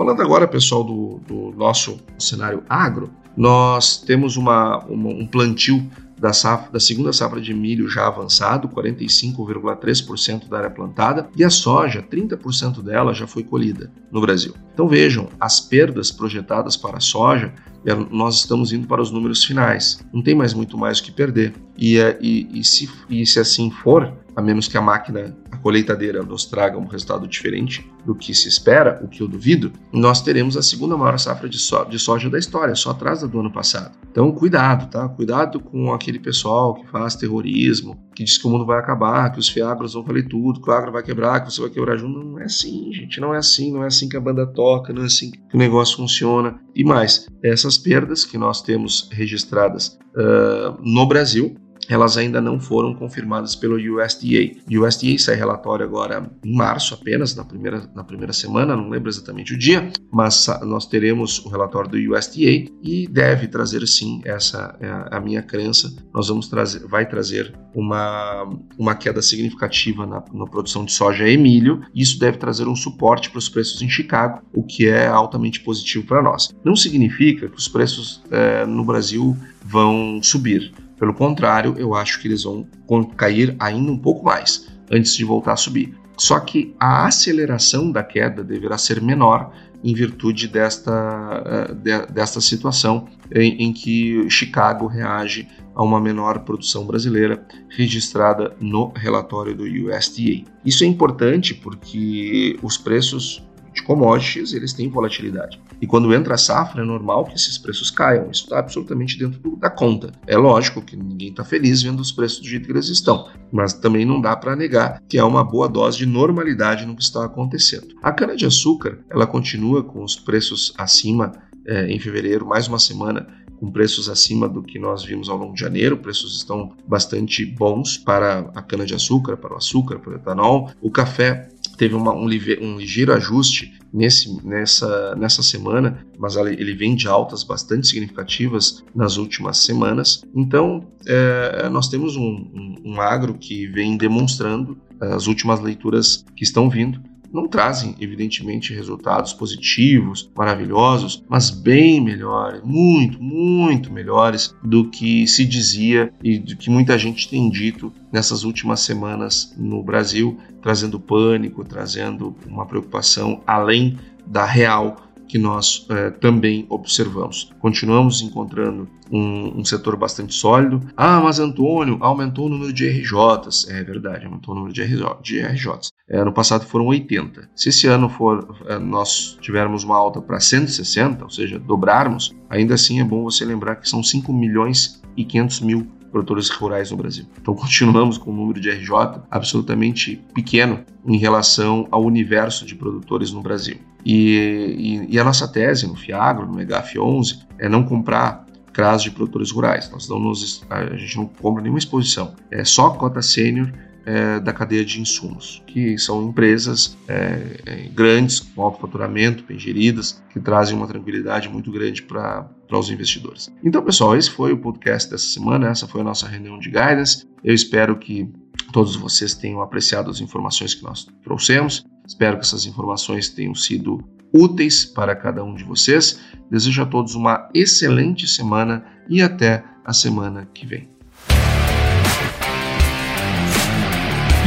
Falando 0.00 0.22
agora, 0.22 0.48
pessoal, 0.48 0.82
do, 0.82 1.20
do 1.28 1.52
nosso 1.54 2.00
cenário 2.18 2.62
agro, 2.66 3.10
nós 3.36 3.98
temos 3.98 4.38
uma, 4.38 4.78
uma, 4.86 5.10
um 5.10 5.26
plantio 5.26 5.86
da, 6.18 6.32
safra, 6.32 6.72
da 6.72 6.80
segunda 6.80 7.12
safra 7.12 7.38
de 7.38 7.52
milho 7.52 7.86
já 7.86 8.06
avançado, 8.06 8.66
45,3% 8.66 10.48
da 10.48 10.56
área 10.56 10.70
plantada, 10.70 11.28
e 11.36 11.44
a 11.44 11.50
soja, 11.50 12.02
30% 12.02 12.80
dela 12.80 13.12
já 13.12 13.26
foi 13.26 13.44
colhida 13.44 13.92
no 14.10 14.22
Brasil. 14.22 14.54
Então 14.72 14.88
vejam, 14.88 15.28
as 15.38 15.60
perdas 15.60 16.10
projetadas 16.10 16.78
para 16.78 16.96
a 16.96 17.00
soja, 17.00 17.52
é, 17.84 17.94
nós 17.94 18.36
estamos 18.36 18.72
indo 18.72 18.86
para 18.86 19.02
os 19.02 19.10
números 19.10 19.44
finais. 19.44 20.00
Não 20.14 20.22
tem 20.22 20.34
mais 20.34 20.54
muito 20.54 20.78
mais 20.78 20.98
o 20.98 21.02
que 21.02 21.12
perder. 21.12 21.52
E, 21.76 21.98
é, 21.98 22.18
e, 22.22 22.48
e, 22.58 22.64
se, 22.64 22.88
e 23.10 23.26
se 23.26 23.38
assim 23.38 23.70
for, 23.70 24.14
a 24.34 24.42
menos 24.42 24.68
que 24.68 24.76
a 24.76 24.80
máquina, 24.80 25.36
a 25.50 25.56
colheitadeira, 25.56 26.22
nos 26.22 26.44
traga 26.44 26.78
um 26.78 26.86
resultado 26.86 27.26
diferente 27.26 27.88
do 28.04 28.14
que 28.14 28.34
se 28.34 28.48
espera, 28.48 29.00
o 29.02 29.08
que 29.08 29.22
eu 29.22 29.28
duvido, 29.28 29.72
nós 29.92 30.22
teremos 30.22 30.56
a 30.56 30.62
segunda 30.62 30.96
maior 30.96 31.18
safra 31.18 31.48
de, 31.48 31.58
so 31.58 31.84
de 31.84 31.98
soja 31.98 32.30
da 32.30 32.38
história, 32.38 32.74
só 32.74 32.90
atrás 32.90 33.20
da 33.20 33.26
do 33.26 33.40
ano 33.40 33.52
passado. 33.52 33.96
Então, 34.10 34.32
cuidado, 34.32 34.90
tá? 34.90 35.08
Cuidado 35.08 35.60
com 35.60 35.92
aquele 35.92 36.18
pessoal 36.18 36.74
que 36.74 36.86
faz 36.88 37.14
terrorismo, 37.14 37.96
que 38.14 38.24
diz 38.24 38.38
que 38.38 38.46
o 38.46 38.50
mundo 38.50 38.66
vai 38.66 38.78
acabar, 38.78 39.30
que 39.30 39.38
os 39.38 39.48
fiagros 39.48 39.94
vão 39.94 40.04
fazer 40.04 40.24
tudo, 40.24 40.60
que 40.60 40.68
o 40.68 40.72
agro 40.72 40.92
vai 40.92 41.02
quebrar, 41.02 41.40
que 41.40 41.52
você 41.52 41.60
vai 41.60 41.70
quebrar 41.70 41.96
junto. 41.96 42.18
Não 42.22 42.38
é 42.40 42.44
assim, 42.44 42.92
gente, 42.92 43.20
não 43.20 43.34
é 43.34 43.38
assim, 43.38 43.72
não 43.72 43.84
é 43.84 43.86
assim 43.86 44.08
que 44.08 44.16
a 44.16 44.20
banda 44.20 44.46
toca, 44.46 44.92
não 44.92 45.02
é 45.02 45.06
assim 45.06 45.30
que 45.30 45.54
o 45.54 45.58
negócio 45.58 45.96
funciona. 45.96 46.58
E 46.74 46.84
mais, 46.84 47.26
essas 47.42 47.78
perdas 47.78 48.24
que 48.24 48.36
nós 48.36 48.62
temos 48.62 49.08
registradas 49.12 49.98
uh, 50.16 50.76
no 50.82 51.06
Brasil, 51.06 51.54
elas 51.88 52.16
ainda 52.16 52.40
não 52.40 52.60
foram 52.60 52.94
confirmadas 52.94 53.54
pelo 53.56 53.76
USDA. 53.76 54.60
O 54.70 54.84
USDA 54.84 55.18
sai 55.18 55.34
relatório 55.34 55.84
agora 55.84 56.30
em 56.44 56.54
março 56.54 56.94
apenas, 56.94 57.34
na 57.34 57.44
primeira, 57.44 57.90
na 57.94 58.04
primeira 58.04 58.32
semana, 58.32 58.76
não 58.76 58.88
lembro 58.88 59.08
exatamente 59.08 59.54
o 59.54 59.58
dia, 59.58 59.90
mas 60.12 60.46
nós 60.62 60.86
teremos 60.86 61.44
o 61.44 61.48
relatório 61.48 61.90
do 61.90 62.14
USDA 62.14 62.70
e 62.82 63.08
deve 63.10 63.48
trazer 63.48 63.86
sim, 63.86 64.20
essa 64.24 64.76
é 64.80 65.16
a 65.16 65.20
minha 65.20 65.42
crença, 65.42 65.92
nós 66.12 66.28
vamos 66.28 66.48
trazer, 66.48 66.86
vai 66.86 67.08
trazer 67.08 67.54
uma, 67.74 68.48
uma 68.78 68.94
queda 68.94 69.22
significativa 69.22 70.06
na, 70.06 70.22
na 70.32 70.46
produção 70.46 70.84
de 70.84 70.92
soja 70.92 71.28
e 71.28 71.36
milho, 71.36 71.82
e 71.94 72.02
isso 72.02 72.18
deve 72.18 72.38
trazer 72.38 72.66
um 72.66 72.76
suporte 72.76 73.30
para 73.30 73.38
os 73.38 73.48
preços 73.48 73.80
em 73.82 73.88
Chicago, 73.88 74.42
o 74.52 74.62
que 74.62 74.86
é 74.86 75.06
altamente 75.06 75.60
positivo 75.60 76.06
para 76.06 76.22
nós. 76.22 76.48
Não 76.64 76.74
significa 76.74 77.48
que 77.48 77.56
os 77.56 77.68
preços 77.68 78.22
é, 78.30 78.66
no 78.66 78.84
Brasil 78.84 79.36
vão 79.64 80.20
subir. 80.22 80.72
Pelo 81.00 81.14
contrário, 81.14 81.74
eu 81.78 81.94
acho 81.94 82.20
que 82.20 82.28
eles 82.28 82.44
vão 82.44 82.68
cair 83.16 83.56
ainda 83.58 83.90
um 83.90 83.96
pouco 83.96 84.22
mais 84.22 84.68
antes 84.90 85.16
de 85.16 85.24
voltar 85.24 85.54
a 85.54 85.56
subir. 85.56 85.98
Só 86.18 86.38
que 86.38 86.76
a 86.78 87.06
aceleração 87.06 87.90
da 87.90 88.04
queda 88.04 88.44
deverá 88.44 88.76
ser 88.76 89.00
menor 89.00 89.50
em 89.82 89.94
virtude 89.94 90.46
desta, 90.46 91.72
eh, 91.86 92.06
desta 92.12 92.38
situação 92.42 93.08
em, 93.34 93.64
em 93.64 93.72
que 93.72 94.28
Chicago 94.28 94.86
reage 94.86 95.48
a 95.74 95.82
uma 95.82 95.98
menor 95.98 96.40
produção 96.40 96.86
brasileira 96.86 97.42
registrada 97.70 98.54
no 98.60 98.92
relatório 98.94 99.56
do 99.56 99.64
USDA. 99.64 100.44
Isso 100.62 100.84
é 100.84 100.86
importante 100.86 101.54
porque 101.54 102.58
os 102.62 102.76
preços 102.76 103.42
de 103.72 103.82
commodities, 103.82 104.52
eles 104.52 104.72
têm 104.72 104.88
volatilidade. 104.88 105.60
E 105.80 105.86
quando 105.86 106.12
entra 106.14 106.34
a 106.34 106.38
safra, 106.38 106.82
é 106.82 106.84
normal 106.84 107.24
que 107.24 107.34
esses 107.34 107.56
preços 107.56 107.90
caiam. 107.90 108.30
Isso 108.30 108.44
está 108.44 108.58
absolutamente 108.58 109.18
dentro 109.18 109.40
do, 109.40 109.56
da 109.56 109.70
conta. 109.70 110.12
É 110.26 110.36
lógico 110.36 110.82
que 110.82 110.96
ninguém 110.96 111.30
está 111.30 111.44
feliz 111.44 111.82
vendo 111.82 112.00
os 112.00 112.12
preços 112.12 112.40
do 112.40 112.48
jeito 112.48 112.66
que 112.66 112.72
eles 112.72 112.88
estão, 112.88 113.28
mas 113.50 113.72
também 113.72 114.04
não 114.04 114.20
dá 114.20 114.36
para 114.36 114.54
negar 114.54 115.00
que 115.08 115.18
há 115.18 115.26
uma 115.26 115.42
boa 115.42 115.68
dose 115.68 115.98
de 115.98 116.06
normalidade 116.06 116.84
no 116.84 116.94
que 116.94 117.02
está 117.02 117.24
acontecendo. 117.24 117.88
A 118.02 118.12
cana-de-açúcar, 118.12 118.98
ela 119.08 119.26
continua 119.26 119.82
com 119.82 120.04
os 120.04 120.16
preços 120.16 120.74
acima 120.76 121.32
é, 121.66 121.86
em 121.90 121.98
fevereiro, 121.98 122.46
mais 122.46 122.68
uma 122.68 122.78
semana 122.78 123.26
com 123.60 123.70
preços 123.70 124.08
acima 124.08 124.48
do 124.48 124.62
que 124.62 124.78
nós 124.78 125.04
vimos 125.04 125.28
ao 125.28 125.36
longo 125.36 125.52
de 125.52 125.60
janeiro. 125.60 125.98
Preços 125.98 126.36
estão 126.38 126.74
bastante 126.88 127.44
bons 127.44 127.98
para 127.98 128.50
a 128.54 128.62
cana-de-açúcar, 128.62 129.36
para 129.36 129.52
o 129.52 129.58
açúcar, 129.58 129.98
para 129.98 130.12
o 130.12 130.16
etanol. 130.16 130.70
O 130.80 130.90
café 130.90 131.48
teve 131.80 131.94
uma, 131.94 132.12
um, 132.12 132.26
um, 132.26 132.76
ligeiro 132.76 133.10
ajuste 133.14 133.72
nesse, 133.90 134.46
nessa, 134.46 135.16
nessa 135.16 135.42
semana, 135.42 136.06
mas 136.18 136.36
ele 136.36 136.74
vem 136.74 136.94
de 136.94 137.08
altas 137.08 137.42
bastante 137.42 137.88
significativas 137.88 138.84
nas 138.94 139.16
últimas 139.16 139.56
semanas. 139.56 140.22
Então, 140.34 140.86
é, 141.06 141.70
nós 141.70 141.88
temos 141.88 142.16
um, 142.16 142.50
um, 142.54 142.74
um 142.84 143.00
agro 143.00 143.32
que 143.32 143.66
vem 143.68 143.96
demonstrando 143.96 144.76
as 145.00 145.26
últimas 145.26 145.58
leituras 145.58 146.22
que 146.36 146.44
estão 146.44 146.68
vindo 146.68 147.00
não 147.32 147.46
trazem, 147.46 147.94
evidentemente, 148.00 148.74
resultados 148.74 149.32
positivos, 149.32 150.30
maravilhosos, 150.36 151.24
mas 151.28 151.50
bem 151.50 152.00
melhores, 152.00 152.60
muito, 152.64 153.22
muito 153.22 153.92
melhores 153.92 154.54
do 154.62 154.88
que 154.88 155.26
se 155.26 155.44
dizia 155.44 156.12
e 156.22 156.38
do 156.38 156.56
que 156.56 156.70
muita 156.70 156.98
gente 156.98 157.28
tem 157.28 157.48
dito 157.48 157.92
nessas 158.12 158.42
últimas 158.44 158.80
semanas 158.80 159.54
no 159.56 159.82
Brasil, 159.82 160.38
trazendo 160.60 160.98
pânico, 160.98 161.64
trazendo 161.64 162.34
uma 162.46 162.66
preocupação 162.66 163.42
além 163.46 163.98
da 164.26 164.44
real 164.44 165.09
que 165.30 165.38
nós 165.38 165.86
é, 165.88 166.10
também 166.10 166.66
observamos. 166.68 167.52
Continuamos 167.60 168.20
encontrando 168.20 168.88
um, 169.12 169.60
um, 169.60 169.64
setor 169.64 169.96
bastante 169.96 170.34
sólido. 170.34 170.80
Ah, 170.96 171.20
mas 171.20 171.38
Antônio, 171.38 171.98
aumentou 172.00 172.46
o 172.46 172.48
número 172.48 172.72
de 172.72 172.84
RJs. 172.88 173.68
É 173.68 173.84
verdade, 173.84 174.26
aumentou 174.26 174.52
o 174.52 174.56
número 174.56 174.74
de, 174.74 174.82
RJ, 174.82 175.04
de 175.22 175.40
RJs. 175.40 175.92
É, 176.08 176.24
no 176.24 176.32
passado 176.32 176.66
foram 176.66 176.86
80. 176.86 177.48
Se 177.54 177.68
esse 177.68 177.86
ano 177.86 178.08
for 178.08 178.56
é, 178.66 178.76
nós 178.76 179.38
tivermos 179.40 179.84
uma 179.84 179.96
alta 179.96 180.20
para 180.20 180.40
160, 180.40 181.22
ou 181.22 181.30
seja, 181.30 181.60
dobrarmos, 181.60 182.34
ainda 182.48 182.74
assim 182.74 182.98
é 182.98 183.04
bom 183.04 183.22
você 183.22 183.44
lembrar 183.44 183.76
que 183.76 183.88
são 183.88 184.02
5 184.02 184.32
milhões 184.32 185.00
e 185.16 185.24
500 185.24 185.60
mil 185.60 185.86
produtores 186.10 186.48
rurais 186.50 186.90
no 186.90 186.96
Brasil. 186.96 187.24
Então 187.40 187.54
continuamos 187.56 188.18
com 188.18 188.30
um 188.30 188.36
número 188.36 188.60
de 188.60 188.70
RJ 188.70 189.22
absolutamente 189.30 190.22
pequeno 190.34 190.84
em 191.06 191.16
relação 191.16 191.86
ao 191.90 192.04
universo 192.04 192.66
de 192.66 192.74
produtores 192.74 193.32
no 193.32 193.40
Brasil. 193.40 193.78
E, 194.04 195.06
e, 195.08 195.14
e 195.14 195.18
a 195.18 195.24
nossa 195.24 195.46
tese 195.46 195.86
no 195.86 195.94
Fiagro, 195.94 196.46
no 196.46 196.58
EGAF11, 196.58 197.40
é 197.58 197.68
não 197.68 197.84
comprar 197.84 198.46
CRAS 198.72 199.02
de 199.02 199.10
produtores 199.10 199.50
rurais. 199.50 199.90
Nós 199.90 200.08
não 200.08 200.18
nos, 200.18 200.64
a 200.70 200.96
gente 200.96 201.16
não 201.16 201.26
compra 201.26 201.62
nenhuma 201.62 201.78
exposição. 201.78 202.34
É 202.50 202.64
só 202.64 202.90
cota 202.90 203.20
sênior 203.20 203.72
é, 204.04 204.40
da 204.40 204.52
cadeia 204.52 204.84
de 204.84 205.00
insumos, 205.00 205.62
que 205.66 205.98
são 205.98 206.28
empresas 206.28 206.96
é, 207.08 207.60
é, 207.66 207.88
grandes, 207.88 208.40
com 208.40 208.62
alto 208.62 208.80
faturamento, 208.80 209.44
bem 209.44 209.58
geridas, 209.58 210.22
que 210.30 210.40
trazem 210.40 210.76
uma 210.76 210.86
tranquilidade 210.86 211.48
muito 211.48 211.70
grande 211.70 212.02
para 212.02 212.48
os 212.72 212.90
investidores. 212.90 213.50
Então, 213.62 213.82
pessoal, 213.82 214.16
esse 214.16 214.30
foi 214.30 214.52
o 214.52 214.58
podcast 214.58 215.10
dessa 215.10 215.26
semana, 215.26 215.68
essa 215.68 215.86
foi 215.86 216.00
a 216.00 216.04
nossa 216.04 216.26
reunião 216.26 216.58
de 216.58 216.68
guidance. 216.68 217.26
Eu 217.44 217.54
espero 217.54 217.96
que 217.98 218.28
todos 218.72 218.96
vocês 218.96 219.34
tenham 219.34 219.60
apreciado 219.60 220.10
as 220.10 220.20
informações 220.20 220.74
que 220.74 220.82
nós 220.82 221.06
trouxemos. 221.22 221.84
Espero 222.06 222.36
que 222.36 222.44
essas 222.44 222.66
informações 222.66 223.28
tenham 223.28 223.54
sido 223.54 224.02
úteis 224.32 224.84
para 224.84 225.14
cada 225.14 225.44
um 225.44 225.54
de 225.54 225.64
vocês. 225.64 226.20
Desejo 226.50 226.82
a 226.82 226.86
todos 226.86 227.14
uma 227.14 227.48
excelente 227.54 228.26
semana 228.26 228.84
e 229.08 229.22
até 229.22 229.64
a 229.84 229.92
semana 229.92 230.48
que 230.52 230.66
vem. 230.66 230.99